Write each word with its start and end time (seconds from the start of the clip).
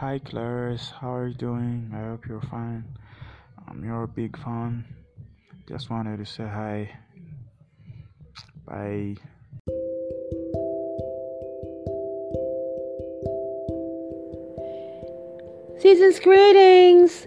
Hi 0.00 0.18
Clarice, 0.18 0.94
how 0.98 1.12
are 1.12 1.26
you 1.28 1.34
doing? 1.34 1.92
I 1.94 2.04
hope 2.08 2.26
you're 2.26 2.40
fine. 2.40 2.84
Um, 3.68 3.84
you're 3.84 4.04
a 4.04 4.08
big 4.08 4.34
fan. 4.38 4.82
Just 5.68 5.90
wanted 5.90 6.16
to 6.16 6.24
say 6.24 6.44
hi. 6.44 6.90
Bye. 8.64 9.16
Season's 15.82 16.18
greetings! 16.18 17.26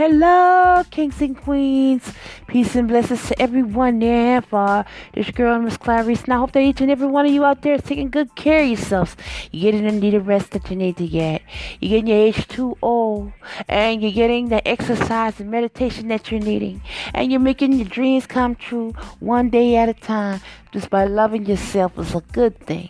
Hello, 0.00 0.82
kings 0.90 1.20
and 1.20 1.36
queens. 1.36 2.14
Peace 2.46 2.74
and 2.74 2.88
blessings 2.88 3.28
to 3.28 3.38
everyone 3.38 3.98
near 3.98 4.36
and 4.36 4.46
far. 4.46 4.86
This 5.12 5.30
girl, 5.30 5.60
Miss 5.60 5.76
Clarice, 5.76 6.24
and 6.24 6.32
I 6.32 6.38
hope 6.38 6.52
that 6.52 6.62
each 6.62 6.80
and 6.80 6.90
every 6.90 7.06
one 7.06 7.26
of 7.26 7.32
you 7.32 7.44
out 7.44 7.60
there 7.60 7.74
is 7.74 7.82
taking 7.82 8.08
good 8.08 8.34
care 8.34 8.62
of 8.62 8.68
yourselves. 8.68 9.14
You're 9.52 9.70
getting 9.70 9.86
the 9.86 9.92
needed 9.92 10.26
rest 10.26 10.52
that 10.52 10.70
you 10.70 10.76
need 10.76 10.96
to 10.96 11.06
get. 11.06 11.42
You're 11.80 12.00
getting 12.00 12.06
your 12.06 12.32
H2O, 12.32 13.30
and 13.68 14.00
you're 14.00 14.10
getting 14.10 14.48
the 14.48 14.66
exercise 14.66 15.38
and 15.38 15.50
meditation 15.50 16.08
that 16.08 16.30
you're 16.30 16.40
needing. 16.40 16.80
And 17.12 17.30
you're 17.30 17.38
making 17.38 17.74
your 17.74 17.86
dreams 17.86 18.26
come 18.26 18.54
true 18.54 18.92
one 19.18 19.50
day 19.50 19.76
at 19.76 19.90
a 19.90 19.94
time. 19.94 20.40
Just 20.72 20.88
by 20.88 21.04
loving 21.04 21.44
yourself 21.44 21.98
is 21.98 22.14
a 22.14 22.22
good 22.32 22.58
thing. 22.60 22.88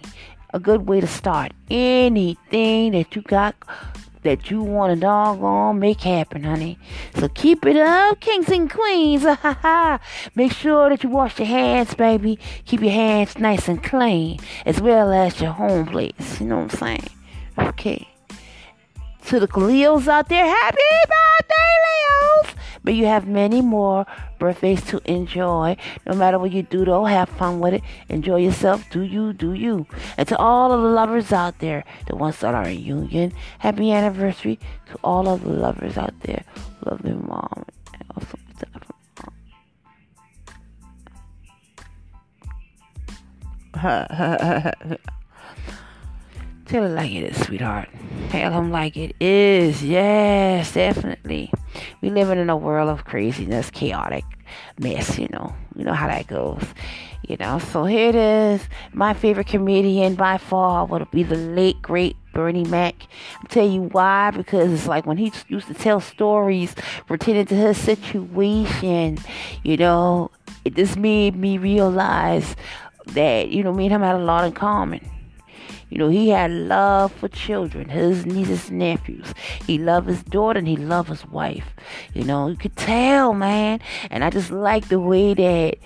A 0.55 0.61
good 0.61 0.87
way 0.87 1.01
to 1.01 1.09
start 1.09 1.51
anything 1.69 2.93
that 2.93 3.17
you 3.17 3.23
got 3.23 3.57
that 4.23 4.51
you 4.51 4.63
want 4.63 4.95
to 4.95 5.01
doggone 5.01 5.79
make 5.79 6.01
happen, 6.01 6.45
honey. 6.45 6.79
So 7.15 7.29
keep 7.29 7.65
it 7.65 7.77
up, 7.77 8.21
kings 8.21 8.49
and 8.49 8.71
queens. 8.71 9.25
Make 10.35 10.53
sure 10.53 10.91
that 10.91 11.03
you 11.03 11.09
wash 11.09 11.39
your 11.39 11.49
hands, 11.49 11.95
baby. 11.95 12.39
Keep 12.67 12.83
your 12.83 12.93
hands 12.93 13.39
nice 13.39 13.69
and 13.69 13.83
clean, 13.83 14.39
as 14.67 14.81
well 14.81 15.13
as 15.13 15.41
your 15.41 15.53
home 15.53 15.87
place. 15.87 16.41
You 16.41 16.47
know 16.47 16.57
what 16.57 16.73
I'm 16.73 16.79
saying? 16.79 17.09
Okay. 17.59 18.09
To 19.27 19.41
the 19.41 19.49
Leos 19.59 20.09
out 20.09 20.29
there, 20.29 20.45
happy 20.45 20.79
birthday, 21.07 21.55
Leos! 21.87 22.55
May 22.83 22.93
you 22.93 23.07
have 23.07 23.27
many 23.29 23.61
more 23.61 24.07
birthdays 24.39 24.83
to 24.87 25.01
enjoy. 25.11 25.77
No 26.07 26.15
matter 26.15 26.39
what 26.39 26.53
you 26.53 26.63
do, 26.63 26.85
though, 26.85 27.05
have 27.05 27.29
fun 27.29 27.61
with 27.61 27.75
it. 27.75 27.83
Enjoy 28.09 28.37
yourself. 28.37 28.89
Do 28.91 29.03
you, 29.03 29.33
do 29.33 29.53
you. 29.53 29.87
And 30.17 30.27
to 30.29 30.37
all 30.39 30.73
of 30.73 30.83
the 30.83 30.89
lovers 30.89 31.33
out 31.33 31.59
there, 31.59 31.85
the 32.07 32.17
ones 32.17 32.41
that 32.41 32.55
are 32.55 32.69
in 32.69 32.81
union, 32.81 33.33
happy 33.59 33.93
anniversary 33.93 34.59
to 34.91 34.99
all 35.05 35.29
of 35.29 35.45
the 35.45 35.51
lovers 35.51 35.99
out 35.99 36.19
there. 36.21 36.45
Love 36.87 37.03
their 37.03 37.15
mom. 37.15 37.65
And 37.93 38.05
also 38.15 38.39
mom. 43.75 44.97
Tell 46.71 46.85
it 46.85 46.91
like 46.91 47.11
it 47.11 47.25
is, 47.25 47.47
sweetheart. 47.47 47.89
Tell 48.29 48.53
them 48.53 48.71
like 48.71 48.97
it 48.97 49.17
is. 49.19 49.83
Yes, 49.83 50.73
definitely. 50.73 51.53
We 52.01 52.11
living 52.11 52.39
in 52.39 52.49
a 52.49 52.57
world 52.57 52.89
of 52.89 53.05
craziness, 53.05 53.71
chaotic 53.71 54.25
mess, 54.79 55.19
you 55.19 55.27
know. 55.33 55.53
You 55.75 55.83
know 55.83 55.95
how 55.95 56.07
that 56.07 56.29
goes. 56.29 56.63
You 57.27 57.37
know, 57.39 57.59
so 57.59 57.87
here 57.87 58.11
it 58.11 58.15
is. 58.15 58.69
My 58.93 59.15
favorite 59.15 59.49
comedian 59.49 60.15
by 60.15 60.39
far 60.39 60.87
would 60.87 61.11
be 61.11 61.25
the 61.25 61.35
late 61.35 61.83
great 61.83 62.15
Bernie 62.33 62.63
Mac. 62.63 62.95
I'll 63.41 63.49
tell 63.49 63.69
you 63.69 63.83
why, 63.83 64.31
because 64.31 64.73
it's 64.73 64.87
like 64.87 65.07
when 65.07 65.17
he 65.17 65.33
used 65.49 65.67
to 65.67 65.75
tell 65.75 65.99
stories 65.99 66.77
pertaining 67.09 67.47
to 67.47 67.57
his 67.57 67.79
situation, 67.79 69.19
you 69.65 69.77
know, 69.77 70.31
it 70.65 70.77
just 70.77 70.97
made 70.97 71.35
me 71.35 71.59
realize 71.59 72.55
that, 73.09 73.49
you 73.49 73.65
know, 73.65 73.73
me 73.73 73.87
and 73.87 73.95
him 73.97 74.03
had 74.03 74.15
a 74.15 74.19
lot 74.19 74.45
in 74.45 74.53
common 74.53 75.10
you 75.91 75.99
know, 75.99 76.09
he 76.09 76.31
had 76.31 76.51
love 76.51 77.13
for 77.13 77.29
children, 77.29 77.89
his 77.89 78.25
nieces 78.25 78.71
and 78.71 78.79
nephews. 78.79 79.35
He 79.67 79.77
loved 79.77 80.09
his 80.09 80.23
daughter 80.23 80.59
and 80.59 80.69
he 80.69 80.77
loved 80.77 81.09
his 81.09 81.27
wife. 81.27 81.75
You 82.15 82.25
know, 82.25 82.49
you 82.49 82.57
could 82.57 82.77
tell, 82.77 83.35
man. 83.35 83.81
And 84.11 84.25
I 84.25 84.31
just 84.31 84.51
like 84.51 84.89
the 84.89 85.01
way 85.01 85.35
that 85.35 85.77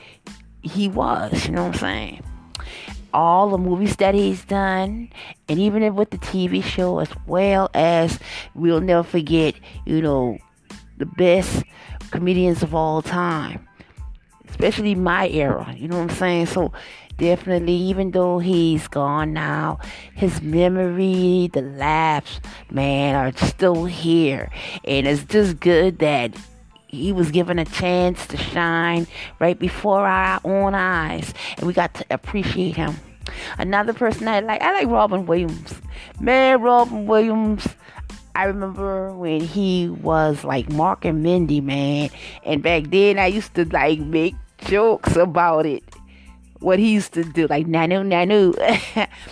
he 0.63 0.89
was, 0.89 1.47
you 1.47 1.53
know 1.53 1.65
what 1.65 1.75
I'm 1.75 1.81
saying? 1.81 2.25
all 3.15 3.49
the 3.49 3.59
movies 3.59 3.95
that 3.97 4.13
he's 4.13 4.45
done, 4.45 5.09
and 5.49 5.59
even 5.61 5.95
with 5.95 6.11
the 6.11 6.19
TV 6.19 6.61
show, 6.61 6.99
as 6.99 7.09
well 7.29 7.71
as 7.73 8.19
we'll 8.55 8.81
never 8.81 9.05
forget, 9.05 9.55
you 9.87 10.03
know, 10.03 10.37
the 10.99 11.07
best 11.07 11.63
comedians 12.11 12.63
of 12.65 12.75
all 12.75 13.01
time, 13.01 13.67
especially 14.49 14.97
my 14.97 15.29
era. 15.29 15.73
You 15.77 15.87
know 15.87 15.99
what 15.99 16.11
I'm 16.11 16.17
saying? 16.17 16.47
So 16.47 16.73
definitely, 17.17 17.75
even 17.75 18.11
though 18.11 18.39
he's 18.39 18.89
gone 18.89 19.33
now, 19.33 19.79
his 20.15 20.43
memory, 20.43 21.51
the 21.53 21.63
laughs, 21.63 22.41
man, 22.71 23.15
are 23.15 23.33
still 23.47 23.85
here. 23.85 24.51
And 24.85 25.07
it's 25.07 25.25
just 25.25 25.61
good 25.61 25.99
that 25.99 26.35
he 26.89 27.13
was 27.13 27.31
given 27.31 27.59
a 27.59 27.65
chance 27.65 28.27
to 28.29 28.37
shine 28.37 29.07
right 29.41 29.59
before 29.59 30.07
our 30.07 30.41
own 30.45 30.75
eyes. 30.75 31.35
And 31.57 31.67
we 31.67 31.73
got 31.73 31.95
to 31.95 32.07
appreciate 32.11 32.77
him. 32.77 32.97
Another 33.59 33.93
person 33.93 34.29
I 34.29 34.41
like, 34.41 34.63
I 34.63 34.73
like 34.73 34.89
Robin 34.89 35.27
Williams. 35.27 35.81
Man, 36.21 36.61
Robin 36.61 37.07
Williams. 37.07 37.67
I 38.37 38.45
remember 38.47 39.13
when 39.13 39.41
he 39.41 39.89
was 39.89 40.43
like 40.43 40.67
Mork 40.69 41.05
and 41.05 41.23
Mindy, 41.23 41.61
man. 41.61 42.11
And 42.45 42.63
back 42.63 42.85
then 42.89 43.19
I 43.19 43.27
used 43.27 43.55
to 43.55 43.65
like 43.67 44.01
make 44.01 44.35
jokes 44.59 45.15
about 45.17 45.67
it 45.67 45.84
what 46.65 46.79
he 46.79 46.93
used 46.93 47.13
to 47.13 47.23
do, 47.25 47.47
like 47.47 47.67
nanu 47.67 48.03
nanu. 48.05 48.55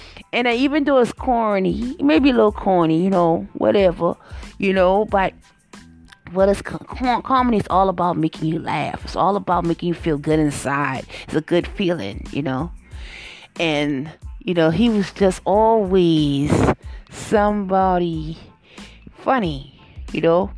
and 0.32 0.48
I, 0.48 0.54
even 0.54 0.84
though 0.84 0.98
it's 0.98 1.12
corny, 1.12 1.96
maybe 2.00 2.30
a 2.30 2.32
little 2.34 2.52
corny, 2.52 3.02
you 3.02 3.10
know, 3.10 3.48
whatever, 3.54 4.14
you 4.58 4.72
know, 4.72 5.06
but 5.06 5.32
what 6.32 6.48
is 6.48 6.62
comedy 6.62 7.58
is 7.58 7.66
all 7.68 7.88
about 7.88 8.16
making 8.16 8.48
you 8.48 8.58
laugh. 8.58 9.04
It's 9.04 9.16
all 9.16 9.36
about 9.36 9.64
making 9.64 9.88
you 9.88 9.94
feel 9.94 10.18
good 10.18 10.38
inside. 10.38 11.06
It's 11.24 11.34
a 11.34 11.40
good 11.40 11.66
feeling, 11.66 12.26
you 12.30 12.42
know. 12.42 12.70
And 13.58 14.10
you 14.44 14.54
know, 14.54 14.70
he 14.70 14.88
was 14.88 15.12
just 15.12 15.40
always 15.44 16.52
somebody 17.10 18.38
funny, 19.12 19.80
you 20.12 20.20
know. 20.20 20.50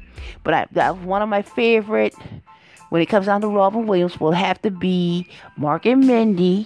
But 0.43 0.55
I, 0.55 0.67
that 0.73 0.97
was 0.97 1.05
one 1.05 1.23
of 1.23 1.29
my 1.29 1.43
favorite 1.43 2.15
when 2.95 3.03
it 3.03 3.07
comes 3.07 3.27
down 3.27 3.41
to 3.41 3.49
Robin 3.49 3.87
Williams, 3.89 4.21
will 4.21 4.31
have 4.31 4.63
to 4.63 4.71
be 4.71 5.27
Mork 5.59 5.85
and 5.85 6.07
Mindy, 6.07 6.65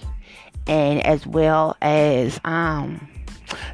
and 0.66 1.02
as 1.06 1.26
well 1.26 1.74
as 1.80 2.38
um. 2.44 3.08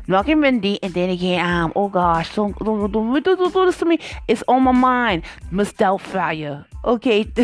Mork 0.06 0.29
and 0.29 0.41
Mindy, 0.41 0.81
and 0.81 0.95
then 0.95 1.11
again, 1.11 1.45
um, 1.45 1.73
oh 1.75 1.89
gosh, 1.89 2.33
don't, 2.37 2.56
don't, 2.61 2.93
don't, 2.93 3.25
don't 3.25 3.53
do 3.53 3.67
this 3.67 3.79
to 3.79 3.85
me. 3.85 3.99
It's 4.29 4.45
on 4.47 4.62
my 4.62 4.71
mind. 4.71 5.25
Miss 5.51 5.73
Doubtfire. 5.73 6.65
Okay. 6.85 7.25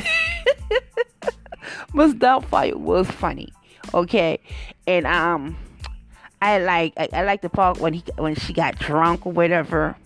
Miss 1.92 2.14
Doubtfire 2.14 2.76
was 2.76 3.10
funny. 3.10 3.48
Okay. 3.92 4.38
And, 4.86 5.08
um, 5.08 5.56
I 6.40 6.58
like 6.58 6.92
I, 6.96 7.08
I 7.12 7.24
like 7.24 7.42
the 7.42 7.50
part 7.50 7.80
when 7.80 7.94
he 7.94 8.04
when 8.16 8.36
she 8.36 8.52
got 8.52 8.78
drunk 8.78 9.26
or 9.26 9.32
whatever. 9.32 9.96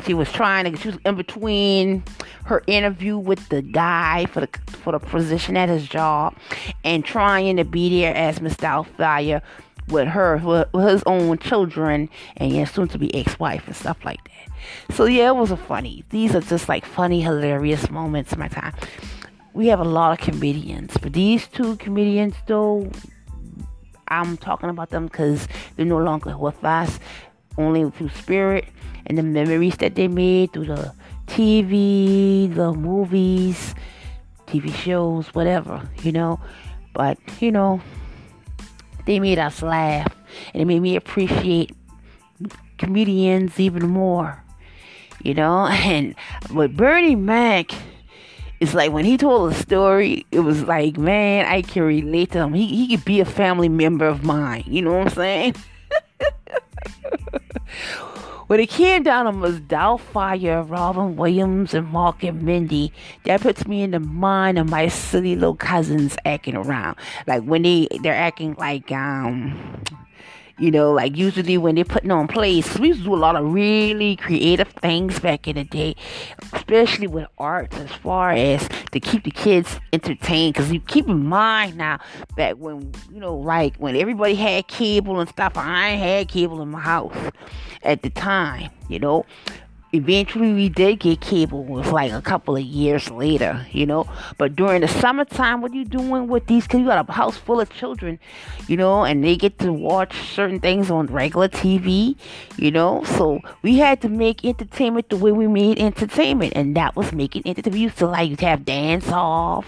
And 0.00 0.06
she 0.06 0.14
was 0.14 0.32
trying 0.32 0.64
to 0.64 0.78
she 0.78 0.88
was 0.88 0.98
in 1.04 1.14
between 1.14 2.02
her 2.46 2.62
interview 2.66 3.18
with 3.18 3.50
the 3.50 3.60
guy 3.60 4.24
for 4.32 4.40
the 4.40 4.48
for 4.66 4.92
the 4.92 4.98
position 4.98 5.58
at 5.58 5.68
his 5.68 5.86
job 5.86 6.34
and 6.84 7.04
trying 7.04 7.58
to 7.58 7.64
be 7.66 8.00
there 8.00 8.14
as 8.14 8.40
Miss 8.40 8.54
Doubtfire 8.54 9.42
with 9.88 10.08
her 10.08 10.38
with, 10.72 10.88
his 10.88 11.02
own 11.04 11.36
children 11.36 12.08
and 12.38 12.50
yeah 12.50 12.64
soon 12.64 12.88
to 12.88 12.98
be 12.98 13.14
ex-wife 13.14 13.66
and 13.66 13.76
stuff 13.76 14.02
like 14.02 14.24
that. 14.24 14.94
So 14.94 15.04
yeah, 15.04 15.28
it 15.28 15.36
was 15.36 15.50
a 15.50 15.56
funny. 15.58 16.02
These 16.08 16.34
are 16.34 16.40
just 16.40 16.66
like 16.66 16.86
funny, 16.86 17.20
hilarious 17.20 17.90
moments 17.90 18.32
of 18.32 18.38
my 18.38 18.48
time. 18.48 18.72
We 19.52 19.66
have 19.66 19.80
a 19.80 19.84
lot 19.84 20.18
of 20.18 20.26
comedians, 20.26 20.96
but 20.96 21.12
these 21.12 21.46
two 21.46 21.76
comedians 21.76 22.36
though 22.46 22.90
I'm 24.08 24.38
talking 24.38 24.70
about 24.70 24.88
them 24.88 25.08
because 25.08 25.46
they're 25.76 25.84
no 25.84 25.98
longer 25.98 26.38
with 26.38 26.64
us, 26.64 26.98
only 27.58 27.90
through 27.90 28.08
spirit 28.08 28.64
and 29.06 29.18
the 29.18 29.22
memories 29.22 29.76
that 29.78 29.94
they 29.94 30.08
made 30.08 30.52
through 30.52 30.66
the 30.66 30.94
TV, 31.26 32.52
the 32.54 32.72
movies, 32.72 33.74
TV 34.46 34.74
shows, 34.74 35.28
whatever, 35.34 35.88
you 36.02 36.12
know. 36.12 36.40
But, 36.92 37.18
you 37.40 37.52
know, 37.52 37.80
they 39.06 39.20
made 39.20 39.38
us 39.38 39.62
laugh 39.62 40.14
and 40.52 40.62
it 40.62 40.64
made 40.66 40.80
me 40.80 40.96
appreciate 40.96 41.72
comedians 42.78 43.58
even 43.60 43.88
more, 43.88 44.42
you 45.22 45.34
know. 45.34 45.66
And 45.70 46.14
with 46.52 46.76
Bernie 46.76 47.16
Mac, 47.16 47.70
it's 48.60 48.74
like 48.74 48.92
when 48.92 49.04
he 49.04 49.16
told 49.16 49.52
a 49.52 49.54
story, 49.54 50.26
it 50.30 50.40
was 50.40 50.64
like, 50.64 50.98
man, 50.98 51.46
I 51.46 51.62
can 51.62 51.82
relate 51.82 52.32
to 52.32 52.38
him. 52.40 52.52
He 52.54 52.66
he 52.66 52.96
could 52.96 53.04
be 53.04 53.20
a 53.20 53.24
family 53.24 53.68
member 53.68 54.06
of 54.06 54.22
mine. 54.24 54.64
You 54.66 54.82
know 54.82 54.92
what 54.92 55.06
I'm 55.06 55.14
saying? 55.14 55.54
when 58.50 58.58
it 58.58 58.68
came 58.68 59.04
down 59.04 59.26
to 59.26 59.32
Ms. 59.32 59.60
Doubtfire, 59.60 60.68
Robin 60.68 61.14
Williams, 61.14 61.72
and 61.72 61.86
Mork 61.86 62.28
and 62.28 62.42
Mindy, 62.42 62.92
that 63.22 63.42
puts 63.42 63.64
me 63.64 63.80
in 63.80 63.92
the 63.92 64.00
mind 64.00 64.58
of 64.58 64.68
my 64.68 64.88
silly 64.88 65.36
little 65.36 65.54
cousins 65.54 66.16
acting 66.24 66.56
around. 66.56 66.96
Like 67.28 67.44
when 67.44 67.62
they 67.62 67.86
they're 68.02 68.12
acting 68.12 68.56
like 68.58 68.90
um 68.90 69.56
you 70.60 70.70
know, 70.70 70.92
like 70.92 71.16
usually 71.16 71.56
when 71.56 71.74
they're 71.74 71.84
putting 71.84 72.10
on 72.10 72.28
plays, 72.28 72.78
we 72.78 72.88
used 72.88 73.00
to 73.00 73.06
do 73.06 73.14
a 73.14 73.16
lot 73.16 73.34
of 73.34 73.52
really 73.52 74.16
creative 74.16 74.68
things 74.68 75.18
back 75.18 75.48
in 75.48 75.56
the 75.56 75.64
day, 75.64 75.96
especially 76.52 77.06
with 77.06 77.26
arts 77.38 77.76
as 77.76 77.90
far 77.90 78.30
as 78.32 78.68
to 78.92 79.00
keep 79.00 79.24
the 79.24 79.30
kids 79.30 79.80
entertained. 79.92 80.54
Because 80.54 80.70
you 80.70 80.80
keep 80.80 81.08
in 81.08 81.24
mind 81.24 81.76
now, 81.76 81.98
back 82.36 82.56
when, 82.56 82.92
you 83.10 83.20
know, 83.20 83.34
like 83.34 83.76
when 83.76 83.96
everybody 83.96 84.34
had 84.34 84.68
cable 84.68 85.18
and 85.18 85.28
stuff, 85.30 85.54
I 85.56 85.90
had 85.90 86.28
cable 86.28 86.60
in 86.60 86.68
my 86.68 86.80
house 86.80 87.16
at 87.82 88.02
the 88.02 88.10
time, 88.10 88.70
you 88.88 88.98
know 88.98 89.24
eventually 89.92 90.52
we 90.52 90.68
did 90.68 91.00
get 91.00 91.20
cable 91.20 91.64
was 91.64 91.90
like 91.90 92.12
a 92.12 92.22
couple 92.22 92.56
of 92.56 92.62
years 92.62 93.10
later 93.10 93.66
you 93.72 93.84
know? 93.86 94.06
But 94.38 94.54
during 94.54 94.82
the 94.82 94.88
summertime 94.88 95.60
what 95.60 95.72
are 95.72 95.76
you 95.76 95.84
doing 95.84 96.28
with 96.28 96.46
these? 96.46 96.64
Because 96.64 96.80
you 96.80 96.86
got 96.86 97.08
a 97.08 97.12
house 97.12 97.36
full 97.36 97.60
of 97.60 97.70
children 97.70 98.18
you 98.68 98.76
know 98.76 99.04
and 99.04 99.24
they 99.24 99.36
get 99.36 99.58
to 99.60 99.72
watch 99.72 100.14
certain 100.30 100.60
things 100.60 100.90
on 100.90 101.06
regular 101.06 101.48
tv 101.48 102.16
you 102.56 102.70
know? 102.70 103.02
So 103.04 103.40
we 103.62 103.78
had 103.78 104.00
to 104.02 104.08
make 104.08 104.44
entertainment 104.44 105.08
the 105.08 105.16
way 105.16 105.32
we 105.32 105.46
made 105.46 105.78
entertainment 105.78 106.52
and 106.54 106.76
that 106.76 106.94
was 106.96 107.12
making 107.12 107.42
entertainment. 107.46 107.80
Used 107.80 107.98
to 107.98 108.06
like 108.06 108.36
to 108.38 108.46
have 108.46 108.64
dance 108.64 109.10
off 109.10 109.66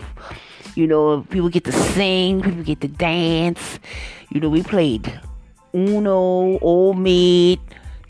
you 0.74 0.86
know? 0.86 1.22
People 1.30 1.48
get 1.48 1.64
to 1.64 1.72
sing 1.72 2.42
people 2.42 2.62
get 2.62 2.80
to 2.80 2.88
dance. 2.88 3.78
You 4.30 4.40
know 4.40 4.48
we 4.48 4.62
played 4.62 5.20
uno 5.74 6.58
old 6.58 6.98
maid 6.98 7.60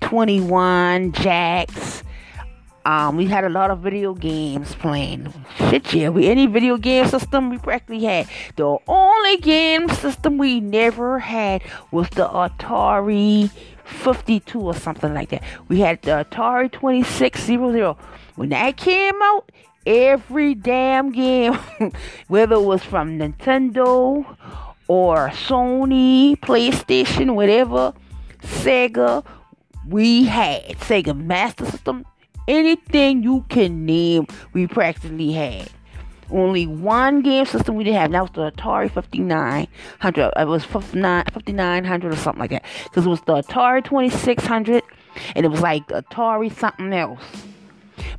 21 0.03 1.13
jacks 1.13 2.03
um, 2.85 3.17
we 3.17 3.27
had 3.27 3.45
a 3.45 3.49
lot 3.49 3.71
of 3.71 3.79
video 3.79 4.13
games 4.13 4.75
playing. 4.75 5.33
Shit, 5.57 5.95
yeah. 5.95 6.09
We 6.09 6.29
any 6.29 6.47
video 6.47 6.77
game 6.77 7.07
system 7.07 7.51
we 7.51 7.59
practically 7.59 8.05
had. 8.05 8.29
The 8.57 8.77
only 8.89 9.37
game 9.37 9.89
system 9.89 10.37
we 10.39 10.61
never 10.61 11.21
had 11.21 11.63
was 11.93 12.09
the 12.11 12.27
Atari 12.27 13.51
52 13.85 14.61
or 14.61 14.75
something 14.75 15.15
like 15.15 15.31
that. 15.31 15.45
We 15.69 15.81
had 15.81 16.03
the 16.03 16.27
Atari 16.29 16.73
2600. 16.73 17.95
When 18.35 18.49
that 18.49 18.77
came 18.77 19.15
out, 19.23 19.53
every 19.87 20.55
damn 20.55 21.13
game, 21.13 21.55
whether 22.29 22.57
it 22.57 22.63
was 22.63 22.83
from 22.83 23.19
Nintendo 23.19 24.25
or 24.89 25.29
Sony, 25.29 26.37
PlayStation, 26.39 27.35
whatever, 27.35 27.93
Sega, 28.43 29.25
we 29.89 30.25
had 30.25 30.63
Sega 30.79 31.17
Master 31.17 31.67
System 31.67 32.05
anything 32.49 33.23
you 33.23 33.45
can 33.49 33.85
name, 33.87 34.27
we 34.53 34.67
practically 34.67 35.33
had. 35.33 35.69
Only 36.31 36.67
one 36.67 37.21
game 37.21 37.45
system 37.45 37.75
we 37.75 37.85
didn't 37.85 38.01
have. 38.01 38.13
That 38.13 38.23
was 38.23 38.31
the 38.33 38.51
Atari 38.51 38.91
5900. 38.91 40.33
It 40.37 40.49
was 40.49 40.65
5900 40.65 42.13
or 42.13 42.17
something 42.17 42.41
like 42.41 42.51
that. 42.51 42.65
Because 42.85 43.05
it 43.05 43.09
was 43.09 43.21
the 43.23 43.43
Atari 43.43 43.85
2600 43.85 44.83
and 45.35 45.45
it 45.45 45.51
was 45.51 45.61
like 45.61 45.87
Atari 45.89 46.51
something 46.57 46.93
else. 46.93 47.23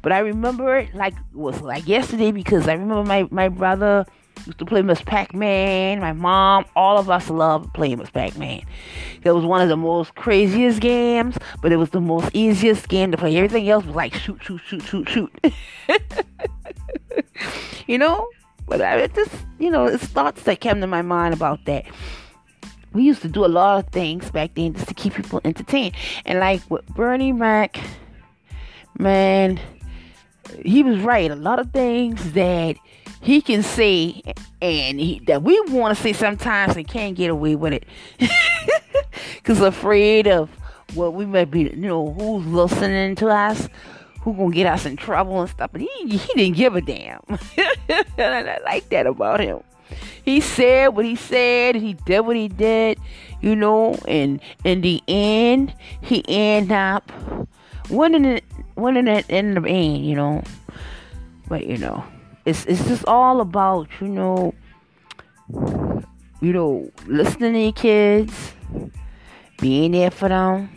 But 0.03 0.11
I 0.11 0.19
remember 0.19 0.77
it 0.77 0.93
like 0.93 1.13
it 1.13 1.35
was 1.35 1.61
like 1.61 1.87
yesterday 1.87 2.31
because 2.31 2.67
I 2.67 2.73
remember 2.73 3.03
my, 3.03 3.27
my 3.31 3.49
brother 3.49 4.05
used 4.45 4.59
to 4.59 4.65
play 4.65 4.81
Miss 4.81 5.01
Pac-Man. 5.01 5.99
My 5.99 6.13
mom, 6.13 6.65
all 6.75 6.97
of 6.97 7.09
us 7.09 7.29
loved 7.29 7.73
playing 7.73 7.99
Miss 7.99 8.09
Pac-Man. 8.09 8.61
It 9.23 9.31
was 9.31 9.45
one 9.45 9.61
of 9.61 9.69
the 9.69 9.77
most 9.77 10.15
craziest 10.15 10.81
games, 10.81 11.37
but 11.61 11.71
it 11.71 11.77
was 11.77 11.91
the 11.91 12.01
most 12.01 12.29
easiest 12.33 12.89
game 12.89 13.11
to 13.11 13.17
play. 13.17 13.35
Everything 13.35 13.69
else 13.69 13.85
was 13.85 13.95
like 13.95 14.13
shoot, 14.13 14.41
shoot, 14.43 14.61
shoot, 14.65 14.83
shoot, 14.83 15.09
shoot. 15.09 15.31
you 17.87 17.97
know? 17.97 18.27
But 18.67 18.81
I 18.81 19.07
just, 19.07 19.33
you 19.59 19.69
know, 19.69 19.85
it's 19.85 20.05
thoughts 20.05 20.43
that 20.43 20.61
came 20.61 20.79
to 20.81 20.87
my 20.87 21.01
mind 21.01 21.33
about 21.33 21.65
that. 21.65 21.85
We 22.93 23.03
used 23.03 23.21
to 23.23 23.27
do 23.27 23.43
a 23.43 23.47
lot 23.47 23.83
of 23.83 23.91
things 23.91 24.29
back 24.31 24.53
then 24.55 24.73
just 24.73 24.87
to 24.87 24.93
keep 24.93 25.15
people 25.15 25.41
entertained. 25.43 25.95
And 26.25 26.39
like 26.39 26.61
with 26.69 26.85
Bernie 26.87 27.33
Mac, 27.33 27.79
man, 28.97 29.59
he 30.63 30.83
was 30.83 30.99
right. 30.99 31.29
A 31.29 31.35
lot 31.35 31.59
of 31.59 31.71
things 31.71 32.33
that 32.33 32.77
he 33.23 33.41
can 33.41 33.63
say 33.63 34.21
and 34.61 34.99
he, 34.99 35.19
that 35.27 35.43
we 35.43 35.59
want 35.69 35.95
to 35.95 36.03
say 36.03 36.11
sometimes 36.11 36.75
and 36.75 36.87
can't 36.87 37.15
get 37.15 37.29
away 37.29 37.55
with 37.55 37.73
it. 37.73 37.85
Because 39.35 39.59
afraid 39.59 40.27
of 40.27 40.49
what 40.93 41.13
we 41.13 41.25
might 41.25 41.51
be 41.51 41.63
you 41.63 41.75
know 41.75 42.13
who's 42.13 42.45
listening 42.45 43.15
to 43.15 43.27
us 43.27 43.67
who 44.21 44.33
gonna 44.33 44.53
get 44.53 44.65
us 44.65 44.85
in 44.85 44.95
trouble 44.95 45.41
and 45.41 45.49
stuff 45.49 45.69
but 45.71 45.81
he, 45.81 45.89
he 46.07 46.33
didn't 46.33 46.55
give 46.55 46.75
a 46.75 46.81
damn. 46.81 47.21
And 48.17 48.49
i 48.49 48.59
like 48.63 48.89
that 48.89 49.05
about 49.05 49.39
him. 49.39 49.61
He 50.23 50.39
said 50.39 50.89
what 50.89 51.05
he 51.05 51.15
said 51.15 51.75
he 51.75 51.93
did 51.93 52.21
what 52.21 52.35
he 52.35 52.47
did 52.47 52.99
you 53.41 53.55
know 53.55 53.97
and 54.07 54.41
in 54.63 54.81
the 54.81 55.01
end 55.07 55.73
he 56.01 56.23
ended 56.27 56.71
up 56.71 57.11
winning 57.89 58.25
it 58.25 58.45
winning 58.75 59.07
it 59.07 59.29
in 59.29 59.55
the 59.55 59.69
end 59.69 60.05
you 60.05 60.15
know. 60.15 60.43
But 61.49 61.67
you 61.67 61.77
know 61.77 62.03
it's 62.45 62.65
it's 62.65 62.85
just 62.87 63.05
all 63.05 63.41
about 63.41 63.87
you 64.01 64.07
know 64.07 64.53
you 66.41 66.53
know 66.53 66.91
listening 67.07 67.53
to 67.53 67.59
your 67.59 67.71
kids 67.73 68.53
being 69.59 69.91
there 69.91 70.11
for 70.11 70.29
them 70.29 70.69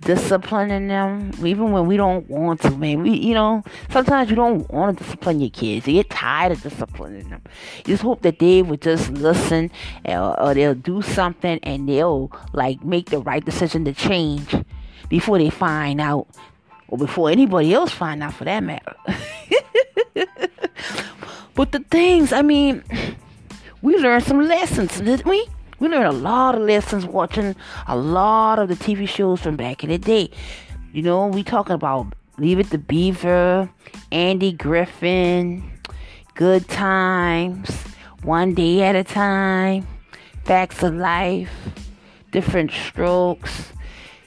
disciplining 0.00 0.88
them 0.88 1.32
even 1.44 1.72
when 1.72 1.86
we 1.86 1.96
don't 1.96 2.28
want 2.28 2.60
to 2.60 2.70
man. 2.70 3.02
We 3.02 3.10
you 3.10 3.34
know 3.34 3.62
sometimes 3.90 4.30
you 4.30 4.36
don't 4.36 4.70
want 4.70 4.98
to 4.98 5.04
discipline 5.04 5.40
your 5.40 5.50
kids. 5.50 5.86
You 5.86 5.94
get 5.94 6.10
tired 6.10 6.52
of 6.52 6.62
disciplining 6.62 7.28
them. 7.28 7.42
You 7.78 7.94
just 7.94 8.02
hope 8.02 8.22
that 8.22 8.38
they 8.38 8.62
would 8.62 8.82
just 8.82 9.10
listen 9.10 9.70
or, 10.04 10.38
or 10.40 10.54
they'll 10.54 10.74
do 10.74 11.02
something 11.02 11.58
and 11.62 11.88
they'll 11.88 12.30
like 12.52 12.84
make 12.84 13.10
the 13.10 13.20
right 13.20 13.44
decision 13.44 13.84
to 13.84 13.92
change 13.92 14.54
before 15.08 15.38
they 15.38 15.50
find 15.50 16.00
out 16.00 16.28
or 16.88 16.98
before 16.98 17.30
anybody 17.30 17.72
else 17.72 17.90
find 17.90 18.22
out 18.22 18.34
for 18.34 18.44
that 18.44 18.62
matter 18.62 18.94
but 21.56 21.72
the 21.72 21.80
things, 21.90 22.32
I 22.32 22.42
mean, 22.42 22.84
we 23.82 23.96
learned 23.96 24.24
some 24.24 24.40
lessons, 24.40 25.00
didn't 25.00 25.26
we? 25.26 25.48
We 25.78 25.88
learned 25.88 26.06
a 26.06 26.12
lot 26.12 26.54
of 26.54 26.62
lessons 26.62 27.04
watching 27.06 27.56
a 27.86 27.96
lot 27.96 28.58
of 28.58 28.68
the 28.68 28.76
TV 28.76 29.08
shows 29.08 29.40
from 29.40 29.56
back 29.56 29.82
in 29.82 29.90
the 29.90 29.98
day. 29.98 30.30
You 30.92 31.02
know, 31.02 31.26
we 31.26 31.42
talking 31.42 31.74
about 31.74 32.14
Leave 32.38 32.58
It 32.58 32.70
to 32.70 32.78
Beaver, 32.78 33.70
Andy 34.12 34.52
Griffin, 34.52 35.70
Good 36.34 36.68
Times, 36.68 37.70
One 38.22 38.54
Day 38.54 38.82
at 38.82 38.96
a 38.96 39.04
Time, 39.04 39.86
Facts 40.44 40.82
of 40.82 40.94
Life, 40.94 41.50
Diff'rent 42.32 42.70
Strokes. 42.70 43.72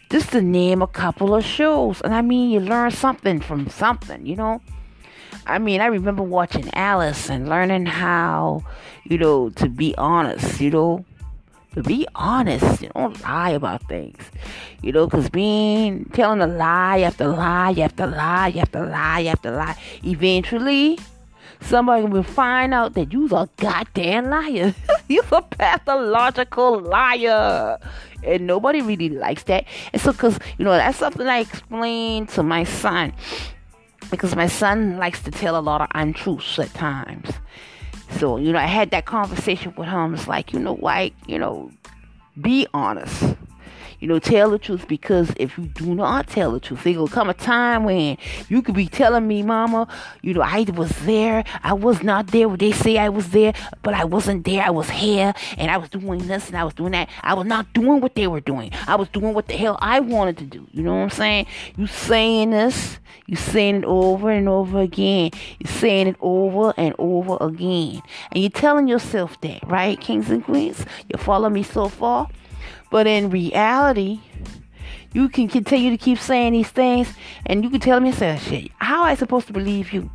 Just 0.09 0.31
to 0.31 0.41
name 0.41 0.81
a 0.81 0.87
couple 0.87 1.35
of 1.35 1.45
shows. 1.45 2.01
And 2.01 2.15
I 2.15 2.21
mean, 2.21 2.49
you 2.49 2.59
learn 2.59 2.91
something 2.91 3.39
from 3.39 3.69
something, 3.69 4.25
you 4.25 4.35
know? 4.35 4.61
I 5.45 5.59
mean, 5.59 5.81
I 5.81 5.85
remember 5.85 6.23
watching 6.23 6.69
Alice 6.73 7.29
and 7.29 7.47
learning 7.47 7.85
how, 7.85 8.63
you 9.03 9.17
know, 9.17 9.49
to 9.51 9.69
be 9.69 9.93
honest, 9.97 10.59
you 10.59 10.71
know, 10.71 11.05
to 11.73 11.83
be 11.83 12.07
honest. 12.15 12.81
You 12.81 12.89
don't 12.95 13.21
lie 13.21 13.51
about 13.51 13.87
things. 13.87 14.23
You 14.81 14.91
know, 14.91 15.05
because 15.05 15.29
being 15.29 16.05
telling 16.05 16.41
a 16.41 16.47
lie 16.47 17.01
after 17.01 17.27
lie 17.27 17.75
after 17.79 18.07
lie 18.07 18.53
after 18.57 18.85
lie 18.85 19.23
after 19.25 19.51
lie, 19.51 19.77
eventually 20.03 20.97
somebody 21.61 22.05
will 22.05 22.23
find 22.23 22.73
out 22.73 22.93
that 22.93 23.11
you're 23.13 23.33
a 23.35 23.49
goddamn 23.57 24.29
liar. 24.29 24.73
you're 25.07 25.23
a 25.31 25.41
pathological 25.41 26.79
liar. 26.79 27.77
And 28.23 28.47
nobody 28.47 28.81
really 28.81 29.09
likes 29.09 29.43
that. 29.43 29.65
And 29.93 30.01
so, 30.01 30.11
because, 30.11 30.39
you 30.57 30.65
know, 30.65 30.71
that's 30.71 30.97
something 30.97 31.27
I 31.27 31.39
explained 31.39 32.29
to 32.29 32.43
my 32.43 32.63
son. 32.63 33.13
Because 34.11 34.35
my 34.35 34.47
son 34.47 34.97
likes 34.97 35.21
to 35.23 35.31
tell 35.31 35.57
a 35.57 35.61
lot 35.61 35.81
of 35.81 35.87
untruths 35.93 36.59
at 36.59 36.73
times. 36.73 37.29
So, 38.17 38.37
you 38.37 38.51
know, 38.51 38.59
I 38.59 38.65
had 38.65 38.91
that 38.91 39.05
conversation 39.05 39.73
with 39.77 39.87
him. 39.87 40.15
It's 40.15 40.27
like, 40.27 40.51
you 40.51 40.59
know, 40.59 40.73
like, 40.81 41.13
you 41.27 41.37
know, 41.37 41.71
be 42.41 42.67
honest. 42.73 43.35
You 43.99 44.07
know, 44.07 44.19
tell 44.19 44.49
the 44.49 44.59
truth 44.59 44.87
because 44.87 45.33
if 45.35 45.57
you 45.57 45.65
do 45.65 45.93
not 45.93 46.27
tell 46.27 46.51
the 46.51 46.59
truth, 46.59 46.83
there 46.83 46.97
will 46.97 47.07
come 47.07 47.29
a 47.29 47.33
time 47.33 47.83
when 47.83 48.17
you 48.47 48.61
could 48.61 48.75
be 48.75 48.87
telling 48.87 49.27
me, 49.27 49.43
Mama, 49.43 49.87
you 50.21 50.33
know, 50.33 50.41
I 50.41 50.65
was 50.73 50.91
there, 51.05 51.43
I 51.63 51.73
was 51.73 52.01
not 52.01 52.27
there. 52.27 52.47
They 52.55 52.71
say 52.71 52.97
I 52.97 53.09
was 53.09 53.29
there, 53.31 53.53
but 53.83 53.93
I 53.93 54.05
wasn't 54.05 54.45
there. 54.45 54.63
I 54.63 54.69
was 54.69 54.89
here 54.89 55.33
and 55.57 55.69
I 55.69 55.77
was 55.77 55.89
doing 55.89 56.27
this 56.27 56.47
and 56.47 56.57
I 56.57 56.63
was 56.63 56.73
doing 56.73 56.93
that. 56.93 57.09
I 57.23 57.33
was 57.33 57.45
not 57.45 57.73
doing 57.73 57.99
what 57.99 58.15
they 58.15 58.27
were 58.27 58.39
doing. 58.39 58.71
I 58.87 58.95
was 58.95 59.09
doing 59.09 59.33
what 59.33 59.47
the 59.47 59.57
hell 59.57 59.77
I 59.81 59.99
wanted 59.99 60.37
to 60.37 60.45
do. 60.45 60.65
You 60.71 60.83
know 60.83 60.95
what 60.95 61.03
I'm 61.03 61.09
saying? 61.09 61.47
You 61.75 61.87
saying 61.87 62.51
this, 62.51 62.99
you 63.25 63.35
saying 63.35 63.75
it 63.75 63.85
over 63.85 64.31
and 64.31 64.47
over 64.47 64.79
again. 64.79 65.31
You're 65.59 65.71
saying 65.71 66.07
it 66.07 66.15
over 66.21 66.73
and 66.77 66.95
over 66.97 67.37
again. 67.41 68.01
And 68.31 68.43
you're 68.43 68.49
telling 68.49 68.87
yourself 68.87 69.39
that, 69.41 69.67
right, 69.67 69.99
kings 69.99 70.29
and 70.29 70.43
queens? 70.43 70.85
You 71.09 71.19
follow 71.19 71.49
me 71.49 71.63
so 71.63 71.89
far? 71.89 72.29
But 72.91 73.07
in 73.07 73.29
reality, 73.29 74.19
you 75.13 75.29
can 75.29 75.47
continue 75.47 75.91
to 75.91 75.97
keep 75.97 76.19
saying 76.19 76.53
these 76.53 76.69
things 76.69 77.13
and 77.45 77.63
you 77.63 77.69
can 77.69 77.79
tell 77.79 77.99
me, 77.99 78.11
say, 78.11 78.37
shit, 78.37 78.71
how 78.77 79.01
am 79.01 79.07
I 79.07 79.15
supposed 79.15 79.47
to 79.47 79.53
believe 79.53 79.91
you? 79.93 80.09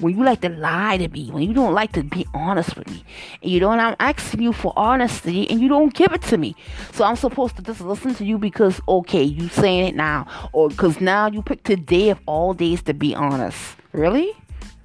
When 0.00 0.16
you 0.16 0.22
like 0.22 0.42
to 0.42 0.48
lie 0.48 0.96
to 0.96 1.08
me, 1.08 1.28
when 1.32 1.42
you 1.42 1.52
don't 1.52 1.74
like 1.74 1.90
to 1.92 2.04
be 2.04 2.24
honest 2.32 2.76
with 2.76 2.88
me, 2.88 3.02
and 3.42 3.50
you 3.50 3.58
don't, 3.58 3.80
I'm 3.80 3.96
asking 3.98 4.42
you 4.42 4.52
for 4.52 4.72
honesty, 4.76 5.50
and 5.50 5.60
you 5.60 5.66
don't 5.66 5.92
give 5.92 6.12
it 6.12 6.22
to 6.22 6.38
me. 6.38 6.54
So 6.92 7.02
I'm 7.02 7.16
supposed 7.16 7.56
to 7.56 7.62
just 7.62 7.80
listen 7.80 8.14
to 8.14 8.24
you 8.24 8.38
because, 8.38 8.80
okay, 8.86 9.24
you 9.24 9.48
saying 9.48 9.88
it 9.88 9.96
now, 9.96 10.28
or 10.52 10.68
because 10.68 11.00
now 11.00 11.26
you 11.26 11.42
picked 11.42 11.64
today 11.64 12.10
of 12.10 12.20
all 12.26 12.54
days 12.54 12.80
to 12.82 12.94
be 12.94 13.12
honest. 13.12 13.58
Really? 13.90 14.32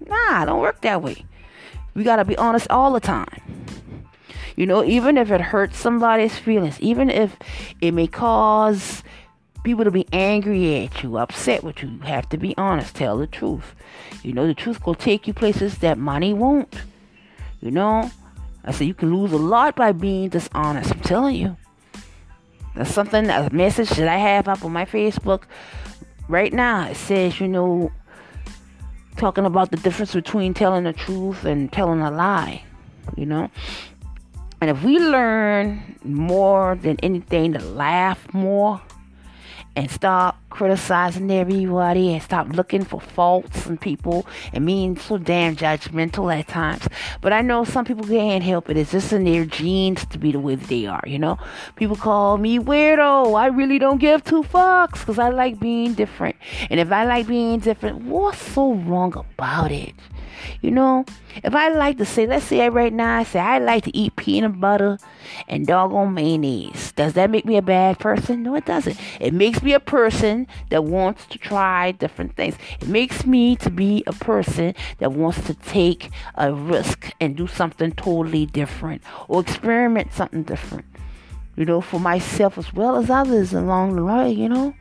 Nah, 0.08 0.46
don't 0.46 0.62
work 0.62 0.82
that 0.82 1.04
way. 1.04 1.24
We 1.94 2.04
gotta 2.04 2.26
be 2.26 2.36
honest 2.38 2.66
all 2.72 2.92
the 2.92 3.00
time. 3.00 3.63
You 4.56 4.66
know, 4.66 4.84
even 4.84 5.18
if 5.18 5.32
it 5.32 5.42
hurts 5.42 5.78
somebody's 5.78 6.38
feelings, 6.38 6.80
even 6.80 7.10
if 7.10 7.38
it 7.82 7.92
may 7.92 8.08
cause 8.08 9.04
people 9.64 9.84
to 9.84 9.92
be 9.92 10.06
angry 10.12 10.84
at 10.84 11.04
you, 11.04 11.18
upset 11.18 11.64
with 11.64 11.82
you, 11.82 11.90
you 11.90 12.00
have 12.02 12.28
to 12.30 12.38
be 12.38 12.54
honest, 12.58 12.96
tell 12.96 13.18
the 13.18 13.28
truth. 13.28 13.74
You 14.22 14.34
know, 14.34 14.46
the 14.46 14.54
truth 14.54 14.86
will 14.86 14.96
take 14.96 15.28
you 15.28 15.34
places 15.34 15.80
that 15.80 15.98
money 15.98 16.34
won't. 16.34 16.84
You 17.62 17.72
know, 17.72 18.12
I 18.64 18.72
said 18.72 18.88
you 18.88 18.94
can 18.94 19.16
lose 19.16 19.32
a 19.32 19.38
lot 19.38 19.76
by 19.76 19.92
being 19.92 20.30
dishonest. 20.30 20.92
I'm 20.92 21.00
telling 21.00 21.36
you. 21.36 21.58
That's 22.76 22.94
something, 22.94 23.30
a 23.30 23.50
message 23.52 23.90
that 23.92 24.08
I 24.08 24.18
have 24.18 24.48
up 24.48 24.66
on 24.66 24.74
my 24.74 24.86
Facebook 24.86 25.44
right 26.28 26.52
now. 26.52 26.90
It 26.90 26.98
says, 26.98 27.40
you 27.40 27.48
know, 27.48 27.92
talking 29.18 29.46
about 29.46 29.72
the 29.72 29.78
difference 29.78 30.14
between 30.14 30.54
telling 30.54 30.84
the 30.84 30.94
truth 30.94 31.46
and 31.46 31.72
telling 31.72 32.02
a 32.02 32.12
lie. 32.12 32.64
You 33.16 33.26
know, 33.26 33.52
and 34.64 34.70
if 34.70 34.82
we 34.82 34.98
learn 34.98 35.98
more 36.06 36.76
than 36.76 36.96
anything 37.04 37.52
to 37.52 37.60
laugh 37.60 38.34
more 38.34 38.82
and 39.76 39.92
stop 39.92 40.38
criticizing 40.50 41.30
everybody 41.30 42.14
and 42.14 42.24
stop 42.24 42.48
looking 42.48 42.86
for 42.86 43.02
faults 43.02 43.68
in 43.68 43.78
people 43.78 44.26
and 44.54 44.66
being 44.66 44.96
so 44.96 45.18
damn 45.18 45.54
judgmental 45.58 46.34
at 46.34 46.48
times. 46.48 46.88
But 47.20 47.34
I 47.34 47.42
know 47.42 47.66
some 47.66 47.84
people 47.84 48.08
can't 48.08 48.42
help 48.42 48.70
it. 48.70 48.78
It's 48.78 48.94
just 48.94 49.12
in 49.12 49.26
their 49.26 49.44
genes 49.44 50.06
to 50.06 50.18
be 50.18 50.32
the 50.32 50.40
way 50.40 50.56
that 50.56 50.70
they 50.70 50.86
are, 50.86 51.04
you 51.06 51.20
know? 51.20 51.38
People 51.76 51.98
call 51.98 52.38
me 52.38 52.58
weirdo. 52.58 53.38
I 53.38 53.48
really 53.48 53.80
don't 53.80 53.98
give 53.98 54.24
two 54.24 54.44
fucks 54.44 55.00
because 55.00 55.20
I 55.20 55.28
like 55.28 55.60
being 55.60 55.94
different. 55.94 56.38
And 56.70 56.80
if 56.80 56.90
I 56.90 57.04
like 57.04 57.28
being 57.28 57.60
different, 57.60 58.04
what's 58.06 58.42
so 58.42 58.76
wrong 58.76 59.14
about 59.18 59.74
it? 59.74 59.96
You 60.62 60.72
know, 60.72 61.06
if 61.44 61.56
I 61.56 61.70
like 61.70 61.98
to 61.98 62.06
say, 62.06 62.26
let's 62.26 62.46
say 62.46 62.68
right 62.70 62.94
now, 62.94 63.20
I 63.20 63.24
say 63.24 63.40
I 63.40 63.60
like 63.60 63.84
to 63.86 63.98
eat 63.98 64.16
peanut 64.16 64.60
butter 64.60 64.98
and 65.48 65.66
doggone 65.66 66.14
mayonnaise. 66.14 66.92
Does 66.94 67.14
that 67.14 67.30
make 67.30 67.46
me 67.46 67.58
a 67.58 67.62
bad 67.62 68.00
person? 68.00 68.44
No, 68.44 68.56
it 68.56 68.66
doesn't. 68.66 69.00
It 69.20 69.34
makes 69.34 69.62
me 69.62 69.74
a 69.74 69.80
person 69.80 70.48
that 70.70 70.84
wants 70.84 71.26
to 71.28 71.38
try 71.38 71.92
different 71.92 72.36
things. 72.36 72.56
It 72.82 72.88
makes 72.88 73.26
me 73.26 73.56
to 73.58 73.70
be 73.70 74.04
a 74.08 74.14
person 74.14 74.76
that 75.00 75.12
wants 75.12 75.46
to 75.48 75.54
take 75.54 76.10
a 76.36 76.54
risk 76.54 77.12
and 77.20 77.36
do 77.36 77.48
something 77.48 77.92
totally 77.94 78.46
different 78.46 79.02
or 79.28 79.42
experiment 79.42 80.14
something 80.14 80.44
different. 80.44 80.86
You 81.56 81.66
know, 81.66 81.82
for 81.82 82.00
myself 82.00 82.58
as 82.58 82.74
well 82.74 82.96
as 82.96 83.10
others 83.10 83.54
along 83.54 83.96
the 83.96 84.04
way, 84.04 84.32
you 84.32 84.50
know. 84.50 84.74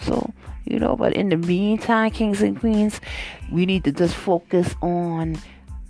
So 0.00 0.32
you 0.64 0.78
know. 0.78 0.96
But 0.96 1.14
in 1.14 1.28
the 1.28 1.36
meantime, 1.36 2.10
kings 2.10 2.40
and 2.40 2.58
queens, 2.58 3.00
we 3.50 3.66
need 3.66 3.84
to 3.84 3.92
just 3.92 4.14
focus 4.14 4.74
on 4.80 5.38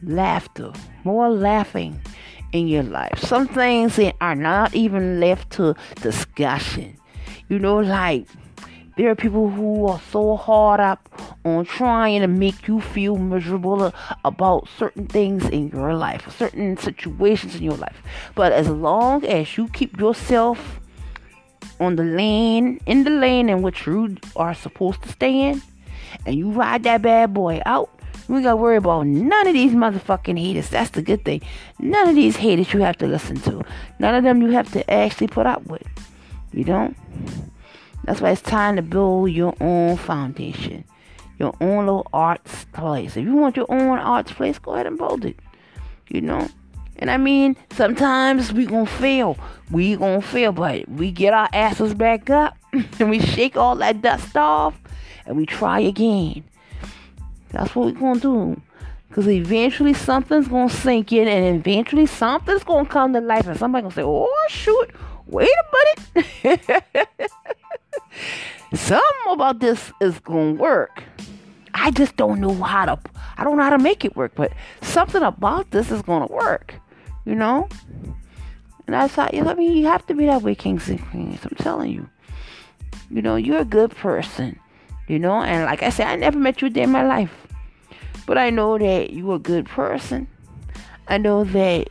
laughter, 0.03 0.73
more 1.05 1.29
laughing 1.31 2.01
in 2.53 2.67
your 2.67 2.83
life. 2.83 3.19
Some 3.21 3.47
things 3.47 3.97
that 3.97 4.17
are 4.21 4.35
not 4.35 4.75
even 4.75 5.21
left 5.21 5.51
to 5.53 5.75
discussion. 5.97 6.97
You 7.49 7.59
know, 7.59 7.79
like 7.79 8.27
there 8.97 9.11
are 9.11 9.15
people 9.15 9.51
who 9.51 9.87
are 9.87 10.01
so 10.11 10.37
hard 10.37 10.81
up 10.81 11.09
on 11.45 11.65
trying 11.65 12.21
to 12.21 12.27
make 12.27 12.69
you 12.69 12.81
feel 12.81 13.17
miserable 13.17 13.95
about 14.25 14.69
certain 14.79 15.07
things 15.07 15.49
in 15.49 15.69
your 15.71 15.95
life, 15.95 16.37
certain 16.37 16.77
situations 16.77 17.55
in 17.55 17.63
your 17.63 17.77
life. 17.77 18.03
But 18.35 18.53
as 18.53 18.69
long 18.69 19.25
as 19.25 19.57
you 19.57 19.69
keep 19.69 19.99
yourself 19.99 20.80
on 21.81 21.97
the 21.97 22.05
lane, 22.05 22.79
in 22.87 23.05
the 23.05 23.11
lane 23.11 23.49
in 23.49 23.63
which 23.63 23.87
you 23.87 24.17
are 24.37 24.55
supposed 24.55 25.03
to 25.03 25.09
stay 25.09 25.49
in, 25.49 25.63
and 26.27 26.37
you 26.37 26.51
ride 26.51 26.83
that 26.85 27.03
bad 27.03 27.35
boy 27.35 27.61
out, 27.67 27.91
we 28.29 28.43
gotta 28.43 28.57
worry 28.57 28.77
about 28.77 29.07
none 29.07 29.47
of 29.49 29.55
these 29.55 29.73
motherfucking 29.73 30.39
haters. 30.39 30.71
That's 30.71 30.91
the 30.91 31.03
good 31.03 31.25
thing. 31.25 31.43
None 31.81 32.11
of 32.11 32.15
these 32.15 32.37
haters 32.37 32.73
you 32.73 32.81
have 32.81 32.97
to 32.99 33.07
listen 33.07 33.37
to. 33.41 33.65
None 33.99 34.15
of 34.15 34.23
them 34.23 34.41
you 34.41 34.51
have 34.51 34.71
to 34.73 34.89
actually 34.89 35.27
put 35.27 35.47
up 35.47 35.67
with. 35.67 35.87
You 36.53 36.63
don't? 36.63 36.97
That's 38.05 38.21
why 38.21 38.31
it's 38.31 38.43
time 38.43 38.77
to 38.77 38.83
build 38.83 39.33
your 39.33 39.55
own 39.61 39.97
foundation. 39.97 40.85
Your 41.39 41.55
own 41.61 41.87
little 41.87 42.07
arts 42.13 42.67
place. 42.67 43.17
If 43.17 43.25
you 43.25 43.35
want 43.35 43.57
your 43.57 43.67
own 43.69 43.99
arts 43.99 44.33
place, 44.33 44.59
go 44.59 44.75
ahead 44.75 44.87
and 44.87 44.99
build 44.99 45.25
it. 45.25 45.39
You 46.09 46.21
know? 46.21 46.49
And 47.01 47.11
I 47.11 47.17
mean, 47.17 47.57
sometimes 47.73 48.53
we 48.53 48.67
gonna 48.67 48.87
fail. 48.87 49.37
We 49.71 49.97
gonna 49.97 50.21
fail, 50.21 50.53
but 50.53 50.87
we 50.89 51.11
get 51.11 51.33
our 51.33 51.49
asses 51.53 51.95
back 51.95 52.29
up 52.29 52.57
and 52.73 53.09
we 53.11 53.19
shake 53.19 53.57
all 53.57 53.75
that 53.77 54.03
dust 54.03 54.37
off 54.37 54.79
and 55.25 55.37
we 55.37 55.47
try 55.47 55.81
again. 55.81 56.45
That's 57.51 57.75
what 57.75 57.87
we 57.87 57.93
gonna 57.93 58.21
do. 58.21 58.61
Cause 59.13 59.27
eventually 59.27 59.93
something's 59.93 60.47
gonna 60.47 60.69
sink 60.71 61.11
in 61.13 61.27
and 61.27 61.57
eventually 61.57 62.07
something's 62.07 62.63
gonna 62.63 62.89
come 62.89 63.13
to 63.15 63.21
life 63.21 63.47
and 63.47 63.59
somebody 63.59 63.83
gonna 63.83 63.95
say, 63.95 64.05
Oh 64.05 64.47
shoot, 64.49 64.91
wait 65.27 65.51
a 65.51 66.21
minute. 66.45 66.61
Something 68.73 69.33
about 69.33 69.59
this 69.59 69.91
is 70.01 70.21
gonna 70.21 70.53
work. 70.53 71.03
I 71.75 71.91
just 71.91 72.17
don't 72.17 72.41
know 72.41 72.55
how 72.55 72.85
to 72.85 73.01
I 73.37 73.43
don't 73.43 73.57
know 73.57 73.65
how 73.65 73.71
to 73.71 73.79
make 73.79 74.05
it 74.05 74.15
work, 74.15 74.33
but 74.37 74.53
something 74.83 75.23
about 75.23 75.73
this 75.73 75.91
is 75.91 76.03
gonna 76.03 76.27
work 76.27 76.80
you 77.25 77.35
know? 77.35 77.69
And 78.87 78.97
I 78.97 79.09
thought, 79.09 79.35
I 79.35 79.55
mean, 79.55 79.77
you 79.77 79.87
have 79.87 80.07
to 80.07 80.15
be 80.15 80.27
that 80.27 80.43
way, 80.43 80.55
kings 80.55 80.89
and 80.89 81.01
queens. 81.11 81.41
I'm 81.45 81.57
telling 81.57 81.93
you. 81.93 82.09
You 83.11 83.23
know, 83.23 83.37
you're 83.37 83.61
a 83.61 83.65
good 83.65 83.91
person. 83.93 84.59
You 85.07 85.19
know, 85.19 85.43
and 85.43 85.65
like 85.65 85.83
I 85.83 85.91
said, 85.91 86.07
I 86.07 86.17
never 86.17 86.39
met 86.39 86.61
you 86.61 86.69
a 86.69 86.71
day 86.71 86.83
in 86.83 86.91
my 86.91 87.05
life. 87.05 87.33
But 88.27 88.39
I 88.39 88.51
know 88.51 88.79
that 88.79 89.13
you're 89.13 89.37
a 89.37 89.41
good 89.41 89.67
person. 89.67 90.29
I 91.09 91.19
know 91.19 91.43
that 91.43 91.89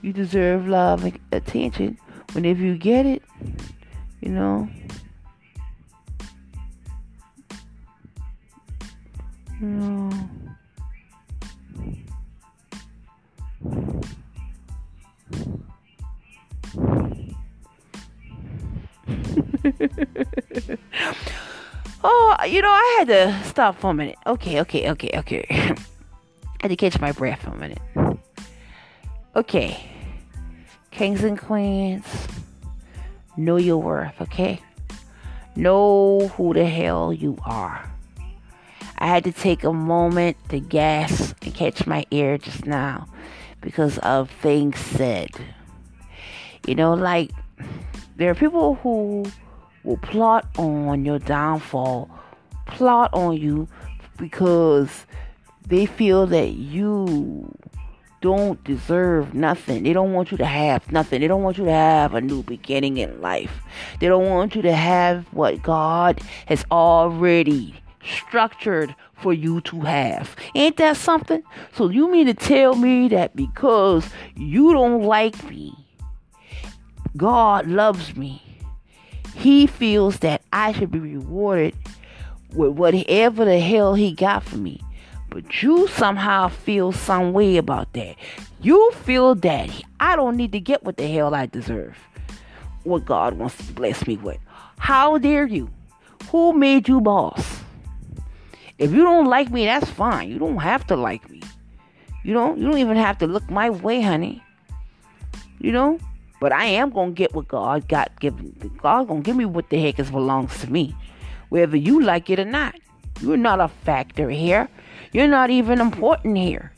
you 0.00 0.12
deserve 0.12 0.66
love 0.66 1.04
and 1.04 1.18
attention 1.32 1.98
whenever 2.32 2.62
you 2.62 2.78
get 2.78 3.04
it. 3.04 3.22
You 4.20 4.30
know? 4.30 4.68
You 9.60 9.66
know. 9.66 10.10
oh, 22.04 22.36
you 22.46 22.62
know, 22.62 22.70
I 22.70 22.96
had 22.98 23.08
to 23.08 23.48
stop 23.48 23.78
for 23.78 23.90
a 23.90 23.94
minute. 23.94 24.16
Okay, 24.26 24.60
okay, 24.60 24.90
okay, 24.90 25.10
okay. 25.18 25.46
I 25.50 25.76
had 26.62 26.68
to 26.68 26.76
catch 26.76 27.00
my 27.00 27.12
breath 27.12 27.42
for 27.42 27.50
a 27.50 27.56
minute. 27.56 27.80
Okay. 29.34 29.88
Kings 30.90 31.24
and 31.24 31.38
queens, 31.38 32.04
know 33.36 33.56
your 33.56 33.78
worth, 33.78 34.20
okay? 34.20 34.60
Know 35.56 36.28
who 36.36 36.52
the 36.52 36.66
hell 36.66 37.12
you 37.12 37.38
are. 37.44 37.90
I 38.98 39.06
had 39.06 39.24
to 39.24 39.32
take 39.32 39.64
a 39.64 39.72
moment 39.72 40.36
to 40.50 40.60
gasp 40.60 41.42
and 41.42 41.54
catch 41.54 41.86
my 41.86 42.04
ear 42.10 42.38
just 42.38 42.66
now 42.66 43.08
because 43.60 43.98
of 43.98 44.30
things 44.30 44.78
said. 44.78 45.30
You 46.66 46.74
know, 46.74 46.94
like 46.94 47.30
there 48.22 48.30
are 48.30 48.36
people 48.36 48.76
who 48.76 49.24
will 49.82 49.96
plot 49.96 50.46
on 50.56 51.04
your 51.04 51.18
downfall, 51.18 52.08
plot 52.66 53.10
on 53.12 53.36
you 53.36 53.66
because 54.16 55.06
they 55.66 55.86
feel 55.86 56.28
that 56.28 56.50
you 56.50 57.52
don't 58.20 58.62
deserve 58.62 59.34
nothing. 59.34 59.82
They 59.82 59.92
don't 59.92 60.12
want 60.12 60.30
you 60.30 60.36
to 60.36 60.46
have 60.46 60.92
nothing. 60.92 61.20
They 61.20 61.26
don't 61.26 61.42
want 61.42 61.58
you 61.58 61.64
to 61.64 61.72
have 61.72 62.14
a 62.14 62.20
new 62.20 62.44
beginning 62.44 62.98
in 62.98 63.20
life. 63.20 63.60
They 63.98 64.06
don't 64.06 64.30
want 64.30 64.54
you 64.54 64.62
to 64.62 64.72
have 64.72 65.26
what 65.32 65.60
God 65.60 66.20
has 66.46 66.64
already 66.70 67.74
structured 68.04 68.94
for 69.14 69.32
you 69.32 69.60
to 69.62 69.80
have. 69.80 70.36
Ain't 70.54 70.76
that 70.76 70.96
something? 70.96 71.42
So 71.72 71.88
you 71.88 72.08
mean 72.08 72.26
to 72.26 72.34
tell 72.34 72.76
me 72.76 73.08
that 73.08 73.34
because 73.34 74.08
you 74.36 74.72
don't 74.72 75.02
like 75.02 75.42
me, 75.50 75.74
God 77.16 77.66
loves 77.66 78.16
me. 78.16 78.42
He 79.34 79.66
feels 79.66 80.18
that 80.18 80.42
I 80.52 80.72
should 80.72 80.90
be 80.90 80.98
rewarded 80.98 81.74
with 82.54 82.72
whatever 82.72 83.44
the 83.44 83.60
hell 83.60 83.94
he 83.94 84.12
got 84.12 84.42
for 84.42 84.56
me. 84.56 84.80
But 85.30 85.62
you 85.62 85.88
somehow 85.88 86.48
feel 86.48 86.92
some 86.92 87.32
way 87.32 87.56
about 87.56 87.92
that. 87.94 88.16
You 88.60 88.92
feel 89.04 89.34
that 89.36 89.70
I 89.98 90.14
don't 90.14 90.36
need 90.36 90.52
to 90.52 90.60
get 90.60 90.84
what 90.84 90.98
the 90.98 91.08
hell 91.08 91.34
I 91.34 91.46
deserve. 91.46 91.96
What 92.84 93.06
God 93.06 93.34
wants 93.34 93.56
to 93.56 93.72
bless 93.72 94.06
me 94.06 94.16
with. 94.16 94.38
How 94.78 95.16
dare 95.18 95.46
you? 95.46 95.70
Who 96.30 96.52
made 96.52 96.88
you 96.88 97.00
boss? 97.00 97.60
If 98.78 98.92
you 98.92 99.04
don't 99.04 99.26
like 99.26 99.50
me, 99.50 99.64
that's 99.64 99.88
fine. 99.88 100.28
You 100.28 100.38
don't 100.38 100.58
have 100.58 100.86
to 100.88 100.96
like 100.96 101.28
me. 101.30 101.40
You 102.24 102.34
don't 102.34 102.58
you 102.58 102.66
don't 102.68 102.78
even 102.78 102.96
have 102.96 103.18
to 103.18 103.26
look 103.26 103.48
my 103.50 103.70
way, 103.70 104.00
honey. 104.00 104.42
You 105.60 105.72
know? 105.72 105.98
But 106.42 106.50
I 106.50 106.64
am 106.64 106.90
gonna 106.90 107.12
get 107.12 107.36
what 107.36 107.46
God 107.46 107.86
got 107.86 108.18
given. 108.18 108.52
God 108.78 109.06
gonna 109.06 109.20
give 109.20 109.36
me 109.36 109.44
what 109.44 109.70
the 109.70 109.80
heck 109.80 110.00
is 110.00 110.10
belongs 110.10 110.60
to 110.62 110.72
me. 110.72 110.92
Whether 111.50 111.76
you 111.76 112.02
like 112.02 112.30
it 112.30 112.40
or 112.40 112.44
not. 112.44 112.74
You're 113.20 113.36
not 113.36 113.60
a 113.60 113.68
factor 113.68 114.28
here. 114.28 114.68
You're 115.12 115.28
not 115.28 115.50
even 115.50 115.80
important 115.80 116.36
here. 116.36 116.72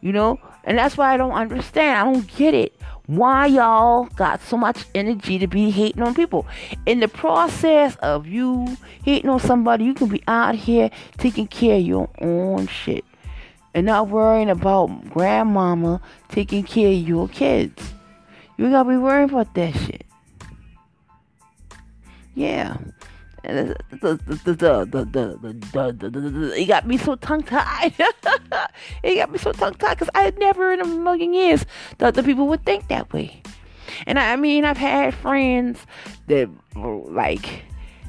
You 0.00 0.12
know? 0.12 0.40
And 0.64 0.78
that's 0.78 0.96
why 0.96 1.12
I 1.12 1.18
don't 1.18 1.32
understand. 1.32 1.98
I 1.98 2.10
don't 2.10 2.26
get 2.38 2.54
it 2.54 2.80
why 3.04 3.44
y'all 3.44 4.04
got 4.16 4.40
so 4.40 4.56
much 4.56 4.86
energy 4.94 5.38
to 5.38 5.46
be 5.46 5.68
hating 5.68 6.02
on 6.02 6.14
people. 6.14 6.46
In 6.86 7.00
the 7.00 7.08
process 7.08 7.94
of 7.96 8.26
you 8.26 8.78
hating 9.04 9.28
on 9.28 9.38
somebody, 9.38 9.84
you 9.84 9.92
can 9.92 10.08
be 10.08 10.22
out 10.26 10.54
here 10.54 10.90
taking 11.18 11.46
care 11.46 11.76
of 11.76 11.82
your 11.82 12.08
own 12.22 12.66
shit 12.66 13.04
and 13.74 13.84
not 13.84 14.08
worrying 14.08 14.48
about 14.48 15.10
grandmama 15.10 16.00
taking 16.30 16.62
care 16.62 16.88
of 16.88 17.06
your 17.06 17.28
kids. 17.28 17.92
You 18.58 18.70
gotta 18.70 18.88
be 18.88 18.96
worrying 18.96 19.30
about 19.30 19.54
that 19.54 19.72
shit. 19.74 20.04
Yeah. 22.34 22.76
The, 23.44 23.76
the, 23.90 23.98
the, 23.98 24.16
the, 24.26 24.54
the, 24.54 24.84
the, 24.84 26.10
the, 26.10 26.20
the, 26.20 26.60
it 26.60 26.66
got 26.66 26.86
me 26.86 26.98
so 26.98 27.14
tongue 27.14 27.44
tied. 27.44 27.94
it 29.02 29.14
got 29.14 29.30
me 29.30 29.38
so 29.38 29.52
tongue 29.52 29.74
tied 29.74 29.94
because 29.94 30.10
I 30.12 30.30
never 30.38 30.72
in 30.72 30.80
a 30.80 30.84
million 30.84 31.32
years 31.32 31.64
thought 31.98 32.14
that 32.14 32.24
people 32.24 32.48
would 32.48 32.64
think 32.64 32.88
that 32.88 33.12
way. 33.12 33.42
And 34.06 34.18
I, 34.18 34.32
I 34.32 34.36
mean, 34.36 34.64
I've 34.64 34.76
had 34.76 35.14
friends 35.14 35.86
that 36.26 36.50
like 36.74 37.62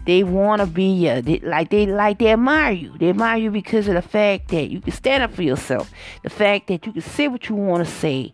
they 0.06 0.24
want 0.24 0.62
to 0.62 0.68
be 0.68 0.86
you, 0.86 1.22
they, 1.22 1.40
like 1.40 1.70
they 1.70 1.86
like 1.86 2.20
they 2.20 2.32
admire 2.32 2.72
you. 2.72 2.98
They 2.98 3.10
admire 3.10 3.38
you 3.38 3.52
because 3.52 3.88
of 3.88 3.96
the 3.96 4.02
fact 4.02 4.50
that 4.50 4.70
you 4.70 4.82
can 4.82 4.92
stand 4.92 5.24
up 5.24 5.32
for 5.32 5.44
yourself, 5.44 5.92
the 6.24 6.30
fact 6.30 6.68
that 6.68 6.86
you 6.86 6.94
can 6.94 7.02
say 7.02 7.28
what 7.28 7.50
you 7.50 7.56
want 7.56 7.86
to 7.86 7.92
say, 7.92 8.34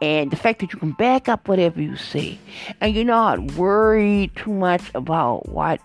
and 0.00 0.30
the 0.30 0.36
fact 0.36 0.60
that 0.60 0.72
you 0.72 0.78
can 0.78 0.92
back 0.92 1.28
up 1.28 1.48
whatever 1.48 1.80
you 1.80 1.96
say, 1.96 2.38
and 2.80 2.94
you're 2.94 3.04
not 3.04 3.52
worried 3.52 4.34
too 4.36 4.52
much 4.52 4.82
about 4.94 5.48
what 5.48 5.80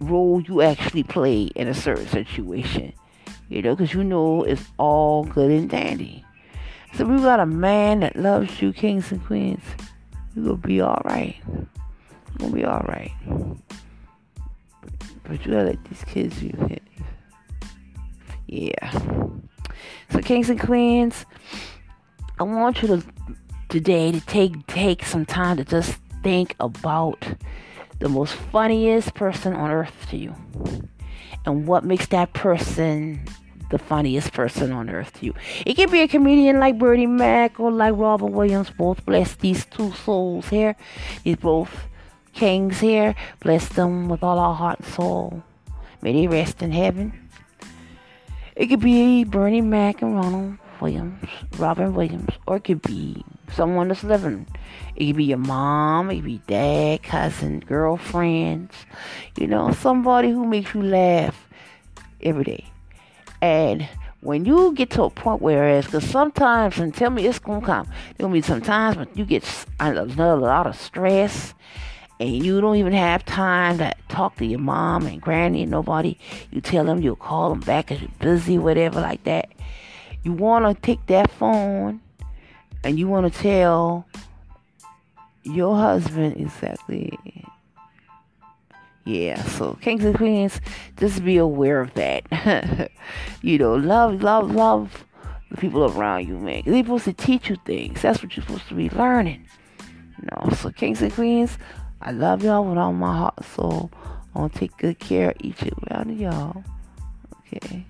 role 0.00 0.42
you 0.42 0.60
actually 0.62 1.04
play 1.04 1.44
in 1.54 1.68
a 1.68 1.74
certain 1.74 2.08
situation. 2.08 2.92
You 3.48 3.62
know, 3.62 3.74
because 3.76 3.92
you 3.92 4.02
know 4.02 4.44
it's 4.44 4.64
all 4.78 5.24
good 5.24 5.50
and 5.50 5.68
dandy. 5.68 6.24
So 6.94 7.04
we 7.04 7.18
got 7.18 7.40
a 7.40 7.46
man 7.46 8.00
that 8.00 8.16
loves 8.16 8.60
you, 8.60 8.72
kings 8.72 9.12
and 9.12 9.24
queens. 9.24 9.62
You're 10.34 10.44
gonna 10.44 10.56
be 10.56 10.82
alright. 10.82 11.36
You're 11.46 11.66
gonna 12.38 12.52
be 12.52 12.64
alright. 12.64 13.12
But 15.24 15.44
you 15.44 15.52
gotta 15.52 15.64
let 15.64 15.84
these 15.84 16.04
kids 16.04 16.42
you. 16.42 16.78
Yeah. 18.46 18.90
So 20.10 20.20
kings 20.20 20.50
and 20.50 20.60
queens, 20.60 21.24
I 22.38 22.42
want 22.42 22.82
you 22.82 22.88
to 22.88 23.02
today 23.68 24.12
to 24.12 24.20
take 24.20 24.66
take 24.66 25.04
some 25.04 25.24
time 25.24 25.56
to 25.56 25.64
just 25.64 25.96
think 26.22 26.54
about 26.60 27.26
the 28.02 28.08
most 28.08 28.34
funniest 28.34 29.14
person 29.14 29.54
on 29.54 29.70
earth 29.70 30.06
to 30.10 30.16
you? 30.16 30.34
And 31.46 31.66
what 31.66 31.84
makes 31.84 32.06
that 32.08 32.32
person 32.32 33.24
the 33.70 33.78
funniest 33.78 34.32
person 34.32 34.72
on 34.72 34.90
earth 34.90 35.12
to 35.20 35.26
you? 35.26 35.34
It 35.64 35.74
can 35.74 35.90
be 35.90 36.02
a 36.02 36.08
comedian 36.08 36.60
like 36.60 36.78
Bernie 36.78 37.06
Mac 37.06 37.58
or 37.58 37.70
like 37.70 37.94
Robin 37.96 38.32
Williams. 38.32 38.70
Both 38.70 39.06
bless 39.06 39.36
these 39.36 39.64
two 39.66 39.92
souls 39.92 40.48
here. 40.48 40.76
These 41.24 41.36
both 41.36 41.70
kings 42.32 42.80
here. 42.80 43.14
Bless 43.40 43.68
them 43.68 44.08
with 44.08 44.22
all 44.22 44.38
our 44.38 44.54
heart 44.54 44.80
and 44.80 44.88
soul. 44.88 45.42
May 46.00 46.12
they 46.12 46.26
rest 46.26 46.62
in 46.62 46.72
heaven. 46.72 47.28
It 48.56 48.66
could 48.66 48.80
be 48.80 49.24
Bernie 49.24 49.60
Mac 49.60 50.02
and 50.02 50.14
Ronald 50.14 50.58
Williams, 50.80 51.28
Robin 51.58 51.94
Williams, 51.94 52.34
or 52.46 52.56
it 52.56 52.64
could 52.64 52.82
be 52.82 53.24
someone 53.52 53.88
that's 53.88 54.04
living. 54.04 54.46
It 54.96 55.06
could 55.06 55.16
be 55.16 55.24
your 55.24 55.38
mom, 55.38 56.10
it 56.10 56.16
could 56.16 56.24
be 56.24 56.42
dad, 56.46 57.02
cousin, 57.02 57.60
girlfriends, 57.60 58.74
you 59.38 59.46
know, 59.46 59.72
somebody 59.72 60.30
who 60.30 60.44
makes 60.44 60.74
you 60.74 60.82
laugh 60.82 61.48
every 62.20 62.44
day. 62.44 62.66
And 63.40 63.88
when 64.20 64.44
you 64.44 64.72
get 64.74 64.90
to 64.90 65.04
a 65.04 65.10
point 65.10 65.40
where 65.40 65.68
it's 65.68 65.86
because 65.86 66.04
sometimes, 66.04 66.78
and 66.78 66.94
tell 66.94 67.10
me 67.10 67.26
it's 67.26 67.38
gonna 67.38 67.64
come, 67.64 67.88
there'll 68.16 68.32
be 68.32 68.42
some 68.42 68.60
times 68.60 68.96
when 68.96 69.08
you 69.14 69.24
get 69.24 69.44
under 69.80 70.02
a 70.02 70.36
lot 70.36 70.66
of 70.66 70.76
stress 70.78 71.54
and 72.22 72.44
you 72.44 72.60
don't 72.60 72.76
even 72.76 72.92
have 72.92 73.24
time 73.24 73.78
to 73.78 73.92
talk 74.08 74.36
to 74.36 74.46
your 74.46 74.60
mom 74.60 75.06
and 75.06 75.20
granny 75.20 75.62
and 75.62 75.70
nobody. 75.70 76.16
You 76.52 76.60
tell 76.60 76.84
them 76.84 77.02
you'll 77.02 77.16
call 77.16 77.50
them 77.50 77.60
back 77.60 77.88
because 77.88 78.00
you're 78.00 78.10
busy, 78.20 78.58
whatever, 78.58 79.00
like 79.00 79.24
that. 79.24 79.50
You 80.22 80.32
want 80.32 80.64
to 80.64 80.80
take 80.80 81.04
that 81.06 81.32
phone 81.32 82.00
and 82.84 82.96
you 82.96 83.08
want 83.08 83.32
to 83.32 83.40
tell 83.40 84.06
your 85.42 85.76
husband 85.76 86.36
exactly. 86.36 87.18
Yeah, 89.04 89.42
so 89.42 89.74
kings 89.80 90.04
and 90.04 90.16
queens, 90.16 90.60
just 90.96 91.24
be 91.24 91.38
aware 91.38 91.80
of 91.80 91.92
that. 91.94 92.88
you 93.42 93.58
know, 93.58 93.74
love, 93.74 94.22
love, 94.22 94.54
love 94.54 95.04
the 95.50 95.56
people 95.56 95.84
around 95.86 96.28
you, 96.28 96.38
man. 96.38 96.62
They're 96.64 96.84
supposed 96.84 97.06
to 97.06 97.12
teach 97.12 97.50
you 97.50 97.56
things. 97.64 98.00
That's 98.00 98.22
what 98.22 98.36
you're 98.36 98.44
supposed 98.44 98.68
to 98.68 98.74
be 98.74 98.90
learning. 98.90 99.44
You 100.20 100.28
know, 100.30 100.50
so 100.54 100.70
kings 100.70 101.02
and 101.02 101.12
queens, 101.12 101.58
I 102.04 102.10
love 102.10 102.42
y'all 102.42 102.64
with 102.64 102.78
all 102.78 102.92
my 102.92 103.16
heart, 103.16 103.44
soul. 103.44 103.90
I 104.34 104.40
want 104.40 104.54
to 104.54 104.58
take 104.58 104.76
good 104.76 104.98
care 104.98 105.30
of 105.30 105.36
each 105.40 105.62
and 105.62 105.72
one 105.88 106.10
of 106.10 106.20
y'all. 106.20 106.64
Okay. 107.54 107.86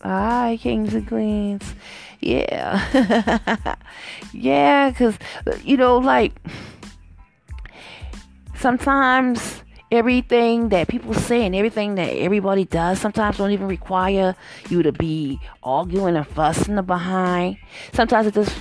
Bye, 0.00 0.58
kings 0.60 0.94
and 0.94 1.08
queens. 1.08 1.74
Yeah. 2.20 3.76
yeah, 4.32 4.90
because, 4.90 5.16
you 5.64 5.78
know, 5.78 5.96
like, 5.98 6.32
sometimes 8.56 9.62
everything 9.90 10.68
that 10.68 10.88
people 10.88 11.14
say 11.14 11.46
and 11.46 11.54
everything 11.54 11.94
that 11.94 12.10
everybody 12.10 12.64
does 12.64 13.00
sometimes 13.00 13.38
don't 13.38 13.52
even 13.52 13.68
require 13.68 14.36
you 14.68 14.82
to 14.82 14.92
be 14.92 15.40
arguing 15.62 16.16
and 16.16 16.26
fussing 16.26 16.80
behind. 16.82 17.56
Sometimes 17.94 18.26
it's 18.26 18.36
just, 18.36 18.56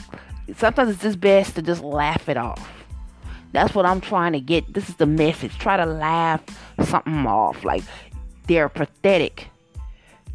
sometimes 0.55 0.91
it's 0.91 1.01
just 1.01 1.19
best 1.19 1.55
to 1.55 1.61
just 1.61 1.83
laugh 1.83 2.29
it 2.29 2.37
off. 2.37 2.78
That's 3.51 3.73
what 3.73 3.85
I'm 3.85 4.01
trying 4.01 4.33
to 4.33 4.39
get. 4.39 4.73
This 4.73 4.89
is 4.89 4.95
the 4.95 5.05
message. 5.05 5.57
Try 5.57 5.77
to 5.77 5.85
laugh 5.85 6.41
something 6.83 7.25
off. 7.25 7.63
Like, 7.63 7.83
they're 8.47 8.69
pathetic 8.69 9.49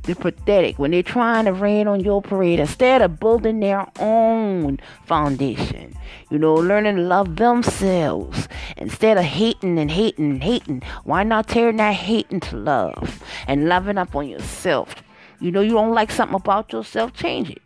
they're 0.05 0.14
pathetic 0.14 0.79
when 0.79 0.90
they're 0.90 1.03
trying 1.03 1.46
to 1.46 1.53
rain 1.53 1.88
on 1.88 2.00
your 2.00 2.20
parade 2.20 2.61
instead 2.61 3.00
of 3.00 3.18
building 3.18 3.61
their 3.61 3.87
own 3.98 4.79
foundation. 5.07 5.94
You 6.31 6.38
know, 6.38 6.55
learning 6.55 6.96
to 6.96 7.03
love 7.03 7.37
themselves 7.37 8.46
instead 8.77 9.16
of 9.16 9.24
hating 9.24 9.79
and 9.79 9.90
hating 9.90 10.31
and 10.31 10.42
hating. 10.42 10.83
Why 11.05 11.22
not 11.22 11.48
turn 11.48 11.77
that 11.77 11.94
hate 11.94 12.27
into 12.29 12.55
love 12.57 13.22
and 13.46 13.66
loving 13.66 13.96
up 13.96 14.14
on 14.14 14.29
yourself? 14.29 14.94
You 15.40 15.50
know, 15.50 15.62
you 15.62 15.72
don't 15.72 15.94
like 15.94 16.11
something 16.11 16.37
about 16.37 16.72
yourself, 16.72 17.14
change 17.14 17.50
it. 17.50 17.62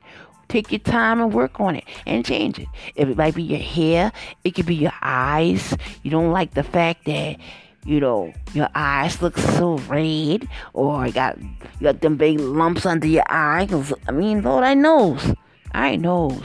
Take 0.48 0.72
your 0.72 0.78
time 0.78 1.20
and 1.20 1.32
work 1.32 1.60
on 1.60 1.76
it 1.76 1.84
and 2.06 2.24
change 2.24 2.58
it. 2.58 2.68
If 2.94 3.08
it 3.08 3.16
might 3.16 3.34
be 3.34 3.42
your 3.42 3.58
hair, 3.58 4.12
it 4.44 4.52
could 4.52 4.66
be 4.66 4.74
your 4.74 4.94
eyes. 5.02 5.76
You 6.02 6.10
don't 6.10 6.32
like 6.32 6.54
the 6.54 6.62
fact 6.62 7.04
that 7.04 7.36
you 7.84 8.00
know 8.00 8.32
your 8.54 8.68
eyes 8.74 9.22
look 9.22 9.38
so 9.38 9.78
red, 9.88 10.48
or 10.72 11.06
you 11.06 11.12
got 11.12 11.38
you 11.40 11.48
got 11.82 12.00
them 12.00 12.16
big 12.16 12.40
lumps 12.40 12.84
under 12.84 13.06
your 13.06 13.24
eye. 13.28 13.68
I 14.06 14.10
mean, 14.10 14.42
Lord, 14.42 14.64
I 14.64 14.74
knows, 14.74 15.34
I 15.72 15.96
knows. 15.96 16.44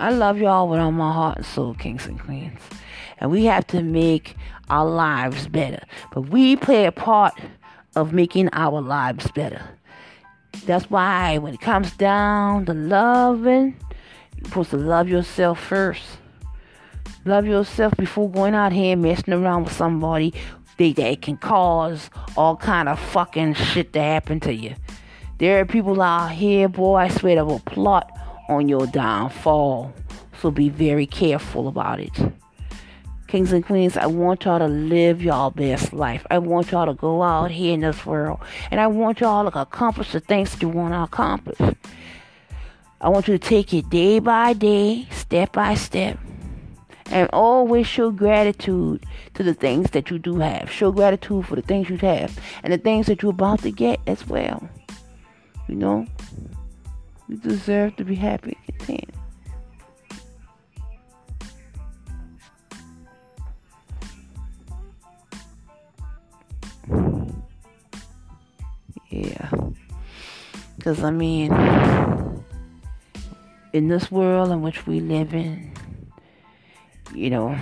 I 0.00 0.10
love 0.10 0.38
y'all 0.38 0.68
with 0.68 0.78
all 0.78 0.92
my 0.92 1.12
heart 1.12 1.38
and 1.38 1.46
soul, 1.46 1.74
kings 1.74 2.06
and 2.06 2.20
queens, 2.20 2.60
and 3.18 3.30
we 3.30 3.46
have 3.46 3.66
to 3.68 3.82
make 3.82 4.36
our 4.70 4.88
lives 4.88 5.48
better. 5.48 5.82
But 6.12 6.28
we 6.28 6.54
play 6.54 6.86
a 6.86 6.92
part 6.92 7.34
of 7.96 8.12
making 8.12 8.48
our 8.52 8.80
lives 8.80 9.28
better. 9.32 9.77
That's 10.66 10.90
why 10.90 11.38
when 11.38 11.54
it 11.54 11.60
comes 11.60 11.92
down 11.96 12.66
to 12.66 12.74
loving, 12.74 13.76
you're 14.36 14.44
supposed 14.44 14.70
to 14.70 14.76
love 14.76 15.08
yourself 15.08 15.60
first. 15.60 16.18
Love 17.24 17.46
yourself 17.46 17.94
before 17.96 18.30
going 18.30 18.54
out 18.54 18.72
here 18.72 18.96
messing 18.96 19.34
around 19.34 19.64
with 19.64 19.72
somebody 19.72 20.32
they, 20.78 20.92
that 20.92 21.22
can 21.22 21.36
cause 21.36 22.08
all 22.36 22.56
kind 22.56 22.88
of 22.88 22.98
fucking 22.98 23.54
shit 23.54 23.92
to 23.92 24.00
happen 24.00 24.40
to 24.40 24.54
you. 24.54 24.74
There 25.38 25.60
are 25.60 25.66
people 25.66 26.00
out 26.00 26.32
here, 26.32 26.68
boy, 26.68 26.96
I 26.96 27.08
swear 27.08 27.36
they 27.36 27.42
will 27.42 27.60
plot 27.60 28.10
on 28.48 28.68
your 28.68 28.86
downfall. 28.86 29.92
So 30.40 30.50
be 30.50 30.68
very 30.68 31.06
careful 31.06 31.68
about 31.68 32.00
it. 32.00 32.12
Kings 33.28 33.52
and 33.52 33.62
queens, 33.64 33.98
I 33.98 34.06
want 34.06 34.46
y'all 34.46 34.58
to 34.58 34.66
live 34.66 35.22
y'all 35.22 35.50
best 35.50 35.92
life. 35.92 36.26
I 36.30 36.38
want 36.38 36.70
y'all 36.70 36.86
to 36.86 36.94
go 36.94 37.22
out 37.22 37.50
here 37.50 37.74
in 37.74 37.80
this 37.80 38.06
world. 38.06 38.40
And 38.70 38.80
I 38.80 38.86
want 38.86 39.20
y'all 39.20 39.50
to 39.50 39.60
accomplish 39.60 40.12
the 40.12 40.20
things 40.20 40.52
that 40.52 40.62
you 40.62 40.68
want 40.70 40.94
to 40.94 41.02
accomplish. 41.02 41.60
I 43.02 43.10
want 43.10 43.28
you 43.28 43.36
to 43.36 43.48
take 43.48 43.74
it 43.74 43.90
day 43.90 44.18
by 44.18 44.54
day, 44.54 45.06
step 45.10 45.52
by 45.52 45.74
step. 45.74 46.18
And 47.10 47.28
always 47.34 47.86
show 47.86 48.10
gratitude 48.10 49.04
to 49.34 49.42
the 49.42 49.54
things 49.54 49.90
that 49.90 50.10
you 50.10 50.18
do 50.18 50.38
have. 50.38 50.70
Show 50.70 50.90
gratitude 50.90 51.46
for 51.46 51.54
the 51.54 51.62
things 51.62 51.90
you 51.90 51.98
have 51.98 52.38
and 52.62 52.72
the 52.72 52.78
things 52.78 53.06
that 53.08 53.22
you're 53.22 53.32
about 53.32 53.60
to 53.60 53.70
get 53.70 54.00
as 54.06 54.26
well. 54.26 54.66
You 55.68 55.74
know, 55.74 56.06
you 57.28 57.36
deserve 57.36 57.96
to 57.96 58.04
be 58.04 58.14
happy 58.14 58.56
and 58.66 58.78
content. 58.78 59.17
Yeah. 69.18 69.50
Because, 70.76 71.02
I 71.02 71.10
mean, 71.10 71.52
in 73.72 73.88
this 73.88 74.12
world 74.12 74.52
in 74.52 74.62
which 74.62 74.86
we 74.86 75.00
live 75.00 75.34
in, 75.34 75.72
you 77.12 77.30
know, 77.30 77.58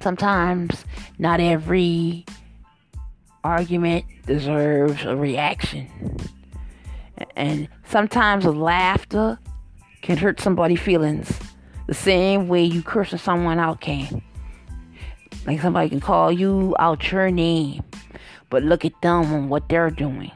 sometimes 0.00 0.86
not 1.18 1.40
every 1.40 2.24
argument 3.44 4.06
deserves 4.24 5.04
a 5.04 5.14
reaction. 5.14 6.16
And 7.36 7.68
sometimes 7.84 8.46
laughter 8.46 9.38
can 10.00 10.16
hurt 10.16 10.40
somebody's 10.40 10.80
feelings 10.80 11.38
the 11.88 11.94
same 11.94 12.48
way 12.48 12.64
you 12.64 12.82
cursing 12.82 13.18
someone 13.18 13.58
out 13.58 13.82
can. 13.82 14.22
Like 15.46 15.60
somebody 15.60 15.90
can 15.90 16.00
call 16.00 16.32
you 16.32 16.74
out 16.78 17.12
your 17.12 17.30
name 17.30 17.82
but 18.50 18.62
look 18.62 18.84
at 18.84 19.00
them 19.02 19.32
and 19.32 19.50
what 19.50 19.68
they're 19.68 19.90
doing. 19.90 20.32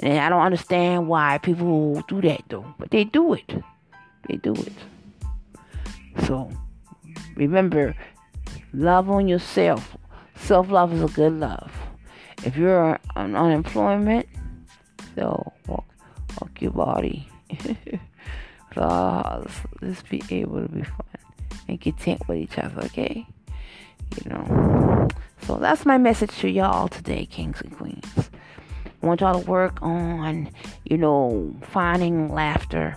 And 0.00 0.18
I 0.18 0.28
don't 0.28 0.42
understand 0.42 1.08
why 1.08 1.38
people 1.38 2.02
do 2.08 2.20
that 2.22 2.42
though, 2.48 2.74
but 2.78 2.90
they 2.90 3.04
do 3.04 3.34
it. 3.34 3.62
They 4.28 4.36
do 4.36 4.52
it. 4.54 4.72
So 6.26 6.50
remember, 7.34 7.96
love 8.72 9.10
on 9.10 9.26
yourself. 9.26 9.96
Self 10.36 10.70
love 10.70 10.92
is 10.92 11.02
a 11.02 11.08
good 11.08 11.32
love. 11.32 11.72
If 12.44 12.56
you're 12.56 13.00
on 13.16 13.34
unemployment, 13.34 14.28
so 15.16 15.52
walk, 15.66 15.84
walk 16.40 16.62
your 16.62 16.70
body. 16.70 17.28
so 18.74 19.46
let's, 19.82 20.02
be 20.02 20.22
able 20.30 20.62
to 20.62 20.68
be 20.68 20.82
fun 20.82 21.06
and 21.66 21.80
content 21.80 22.22
with 22.28 22.38
each 22.38 22.56
other, 22.58 22.82
okay? 22.84 23.26
You 24.22 24.30
know. 24.30 25.08
So 25.42 25.56
that's 25.56 25.84
my 25.84 25.98
message 25.98 26.36
to 26.38 26.48
y'all 26.48 26.86
today, 26.86 27.26
kings 27.26 27.60
and 27.60 27.76
queens. 27.76 28.30
Want 29.00 29.20
y'all 29.20 29.40
to 29.40 29.50
work 29.50 29.80
on, 29.80 30.50
you 30.84 30.98
know, 30.98 31.54
finding 31.62 32.32
laughter. 32.32 32.96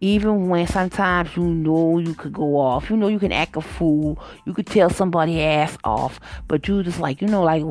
Even 0.00 0.48
when 0.48 0.66
sometimes 0.68 1.36
you 1.36 1.42
know 1.42 1.98
you 1.98 2.14
could 2.14 2.32
go 2.32 2.56
off, 2.56 2.88
you 2.88 2.96
know 2.96 3.08
you 3.08 3.18
can 3.18 3.32
act 3.32 3.56
a 3.56 3.60
fool, 3.60 4.16
you 4.46 4.54
could 4.54 4.68
tell 4.68 4.88
somebody 4.88 5.42
ass 5.42 5.76
off, 5.82 6.20
but 6.46 6.68
you 6.68 6.84
just 6.84 7.00
like, 7.00 7.20
you 7.20 7.26
know, 7.26 7.42
like 7.42 7.64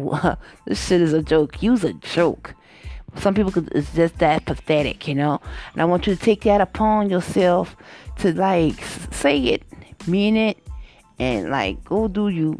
this 0.65 0.85
shit 0.85 0.99
is 0.99 1.13
a 1.13 1.23
joke. 1.23 1.63
Use 1.63 1.85
a 1.85 1.93
joke. 1.93 2.53
Some 3.15 3.33
people 3.33 3.51
could, 3.53 3.71
it's 3.73 3.93
just 3.93 4.19
that 4.19 4.45
pathetic, 4.45 5.07
you 5.07 5.15
know. 5.15 5.39
And 5.71 5.81
I 5.81 5.85
want 5.85 6.05
you 6.05 6.15
to 6.15 6.21
take 6.21 6.41
that 6.41 6.59
upon 6.59 7.09
yourself 7.09 7.77
to 8.17 8.33
like 8.33 8.83
say 9.11 9.39
it, 9.39 9.63
mean 10.05 10.35
it, 10.35 10.57
and 11.17 11.49
like 11.49 11.83
go 11.85 12.09
do 12.09 12.27
you 12.27 12.59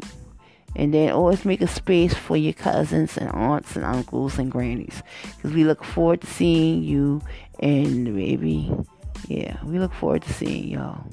and 0.78 0.94
then 0.94 1.10
always 1.10 1.44
make 1.44 1.60
a 1.60 1.66
space 1.66 2.14
for 2.14 2.36
your 2.36 2.52
cousins 2.52 3.18
and 3.18 3.28
aunts 3.30 3.74
and 3.74 3.84
uncles 3.84 4.38
and 4.38 4.48
grannies. 4.50 5.02
Because 5.36 5.52
we 5.52 5.64
look 5.64 5.82
forward 5.82 6.20
to 6.20 6.26
seeing 6.28 6.84
you 6.84 7.20
and 7.58 8.14
maybe, 8.14 8.72
yeah, 9.26 9.56
we 9.64 9.80
look 9.80 9.92
forward 9.92 10.22
to 10.22 10.32
seeing 10.32 10.68
y'all. 10.68 11.04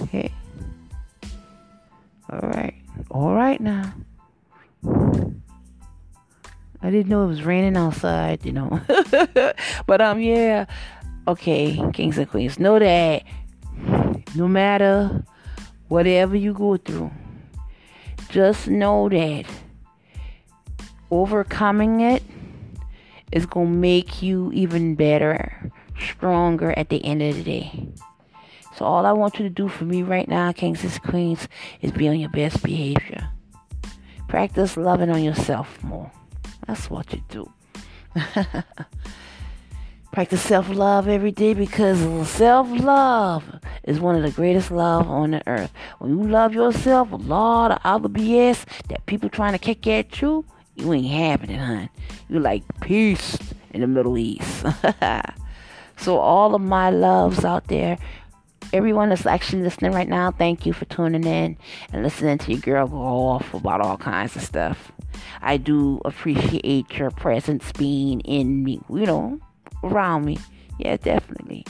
Okay? 0.00 0.32
Alright. 2.32 2.74
Alright 3.10 3.60
now. 3.60 3.92
I 6.80 6.90
didn't 6.90 7.08
know 7.08 7.24
it 7.24 7.28
was 7.28 7.42
raining 7.42 7.76
outside, 7.76 8.46
you 8.46 8.52
know. 8.52 8.80
but 9.86 10.00
um 10.00 10.20
yeah. 10.20 10.66
Okay, 11.26 11.82
kings 11.92 12.16
and 12.16 12.30
queens. 12.30 12.60
Know 12.60 12.78
that 12.78 13.24
no 14.36 14.46
matter 14.46 15.24
whatever 15.88 16.36
you 16.36 16.52
go 16.52 16.76
through 16.76 17.10
just 18.34 18.66
know 18.66 19.08
that 19.08 19.46
overcoming 21.12 22.00
it 22.00 22.20
is 23.30 23.46
going 23.46 23.68
to 23.68 23.78
make 23.78 24.22
you 24.22 24.50
even 24.52 24.96
better, 24.96 25.70
stronger 26.00 26.76
at 26.76 26.88
the 26.88 27.04
end 27.04 27.22
of 27.22 27.36
the 27.36 27.44
day. 27.44 27.88
So, 28.76 28.86
all 28.86 29.06
I 29.06 29.12
want 29.12 29.38
you 29.38 29.44
to 29.44 29.50
do 29.50 29.68
for 29.68 29.84
me 29.84 30.02
right 30.02 30.26
now, 30.26 30.50
Kings 30.50 30.82
and 30.82 31.00
Queens, 31.04 31.46
is 31.80 31.92
be 31.92 32.08
on 32.08 32.18
your 32.18 32.28
best 32.30 32.60
behavior. 32.64 33.30
Practice 34.26 34.76
loving 34.76 35.10
on 35.10 35.22
yourself 35.22 35.80
more. 35.84 36.10
That's 36.66 36.90
what 36.90 37.12
you 37.12 37.22
do. 37.28 37.52
Practice 40.14 40.42
self 40.42 40.68
love 40.68 41.08
every 41.08 41.32
day 41.32 41.54
because 41.54 41.98
self 42.28 42.70
love 42.70 43.42
is 43.82 43.98
one 43.98 44.14
of 44.14 44.22
the 44.22 44.30
greatest 44.30 44.70
love 44.70 45.10
on 45.10 45.32
the 45.32 45.42
earth. 45.48 45.72
When 45.98 46.16
you 46.16 46.28
love 46.28 46.54
yourself, 46.54 47.10
a 47.10 47.16
lot 47.16 47.72
of 47.72 47.80
other 47.82 48.08
BS 48.08 48.64
that 48.90 49.04
people 49.06 49.28
trying 49.28 49.54
to 49.54 49.58
kick 49.58 49.88
at 49.88 50.22
you, 50.22 50.44
you 50.76 50.92
ain't 50.92 51.08
having 51.08 51.50
it, 51.50 51.58
hun. 51.58 51.88
You 52.28 52.38
like 52.38 52.62
peace 52.80 53.36
in 53.72 53.80
the 53.80 53.88
Middle 53.88 54.16
East. 54.16 54.64
so 55.96 56.18
all 56.18 56.54
of 56.54 56.62
my 56.62 56.90
loves 56.90 57.44
out 57.44 57.66
there, 57.66 57.98
everyone 58.72 59.08
that's 59.08 59.26
actually 59.26 59.62
listening 59.62 59.90
right 59.90 60.08
now, 60.08 60.30
thank 60.30 60.64
you 60.64 60.72
for 60.72 60.84
tuning 60.84 61.24
in 61.24 61.56
and 61.92 62.04
listening 62.04 62.38
to 62.38 62.52
your 62.52 62.60
girl 62.60 62.86
go 62.86 62.98
off 62.98 63.52
about 63.52 63.80
all 63.80 63.96
kinds 63.96 64.36
of 64.36 64.42
stuff. 64.42 64.92
I 65.42 65.56
do 65.56 66.00
appreciate 66.04 66.96
your 66.96 67.10
presence 67.10 67.72
being 67.72 68.20
in 68.20 68.62
me, 68.62 68.80
you 68.88 69.06
know, 69.06 69.40
around 69.84 70.24
me. 70.24 70.38
Yeah, 70.78 70.96
definitely. 70.96 71.64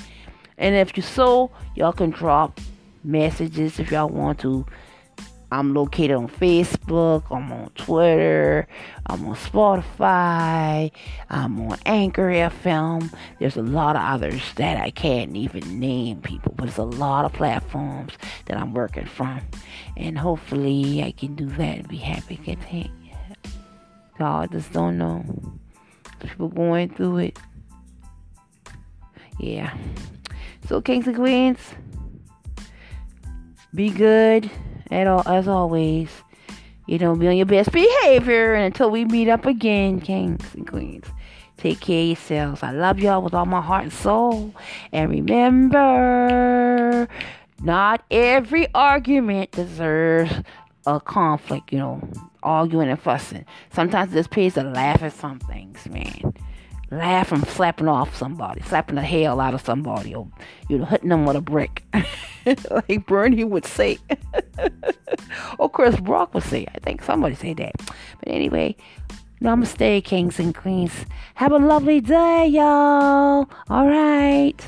And 0.57 0.75
if 0.75 0.97
you 0.97 1.03
so, 1.03 1.51
y'all 1.75 1.93
can 1.93 2.11
drop 2.11 2.61
messages 3.03 3.79
if 3.79 3.91
y'all 3.91 4.09
want 4.09 4.39
to. 4.41 4.67
I'm 5.53 5.73
located 5.73 6.17
on 6.17 6.27
Facebook, 6.27 7.25
I'm 7.31 7.53
on 7.53 7.71
Twitter, 7.77 8.67
I'm 9.07 9.25
on 9.25 9.37
Spotify, 9.37 10.91
I'm 11.31 11.61
on 11.61 11.79
Anchor 11.87 12.29
FM. 12.29 13.15
There's 13.39 13.57
a 13.57 13.63
lot 13.63 13.95
of 13.95 14.03
others 14.03 14.43
that 14.57 14.81
I 14.81 14.91
can't 14.91 15.37
even 15.37 15.79
name 15.79 16.23
people, 16.23 16.55
but 16.57 16.65
there's 16.65 16.79
a 16.79 16.83
lot 16.83 17.25
of 17.25 17.33
platforms 17.35 18.15
that 18.47 18.57
I'm 18.57 18.75
working 18.75 19.07
from. 19.07 19.43
And 19.97 20.19
hopefully 20.19 21.05
I 21.05 21.13
can 21.13 21.37
do 21.37 21.47
that 21.47 21.79
and 21.79 21.89
be 21.89 21.99
happy 21.99 22.37
content. 22.37 22.91
Y'all 24.19 24.49
just 24.49 24.73
don't 24.73 24.99
know. 24.99 25.25
People 26.19 26.49
going 26.49 26.89
through 26.89 27.19
it 27.19 27.39
yeah. 29.39 29.77
So, 30.69 30.81
kings 30.81 31.07
and 31.07 31.17
queens, 31.17 31.59
be 33.75 33.91
good 33.91 34.51
at 34.91 35.07
all 35.07 35.23
as 35.27 35.49
always. 35.49 36.11
You 36.87 36.99
know, 36.99 37.15
be 37.15 37.29
on 37.29 37.37
your 37.37 37.47
best 37.47 37.73
behavior. 37.73 38.55
And 38.55 38.65
until 38.65 38.91
we 38.91 39.05
meet 39.05 39.29
up 39.29 39.47
again, 39.47 40.01
kings 40.01 40.45
and 40.55 40.67
queens, 40.67 41.07
Take 41.65 41.81
care 41.81 42.03
of 42.03 42.07
yourselves. 42.09 42.63
I 42.63 42.73
love 42.73 42.99
y'all 42.99 43.23
with 43.23 43.33
all 43.33 43.47
my 43.47 43.63
heart 43.63 43.85
and 43.85 43.93
soul. 43.93 44.55
And 44.93 45.11
remember, 45.11 47.09
not 47.63 48.05
every 48.11 48.67
argument 48.75 49.53
deserves 49.53 50.31
a 50.87 51.01
conflict, 51.01 51.73
you 51.73 51.79
know, 51.79 52.07
arguing 52.43 52.91
and 52.91 53.01
fussing. 53.01 53.47
Sometimes 53.73 54.13
it 54.13 54.17
just 54.17 54.31
pays 54.31 54.53
to 54.55 54.63
laugh 54.63 55.03
at 55.03 55.15
some 55.15 55.39
things, 55.39 55.87
man. 55.89 56.35
Laugh 56.99 57.29
from 57.29 57.43
slapping 57.45 57.89
off 57.89 58.15
somebody, 58.15 58.63
slapping 58.63 58.97
the 58.97 59.03
hell 59.03 59.41
out 59.41 59.55
of 59.55 59.61
somebody, 59.61 60.15
or 60.15 60.29
you 60.69 60.79
know, 60.79 60.85
hitting 60.85 61.09
them 61.09 61.27
with 61.27 61.37
a 61.37 61.41
brick, 61.41 61.83
like 62.71 63.07
Bernie 63.07 63.45
would 63.45 63.65
say, 63.65 63.99
or 65.59 65.69
Chris 65.69 65.99
Rock 66.01 66.35
would 66.35 66.45
say. 66.45 66.67
I 66.75 66.79
think 66.79 67.03
somebody 67.03 67.35
said 67.35 67.57
that. 67.57 67.73
But 67.79 68.29
anyway, 68.29 68.77
namaste, 69.41 70.05
kings 70.05 70.39
and 70.39 70.55
queens. 70.55 70.93
Have 71.35 71.53
a 71.53 71.59
lovely 71.59 72.01
day, 72.01 72.47
y'all. 72.47 73.49
All 73.69 73.89
right. 73.89 74.61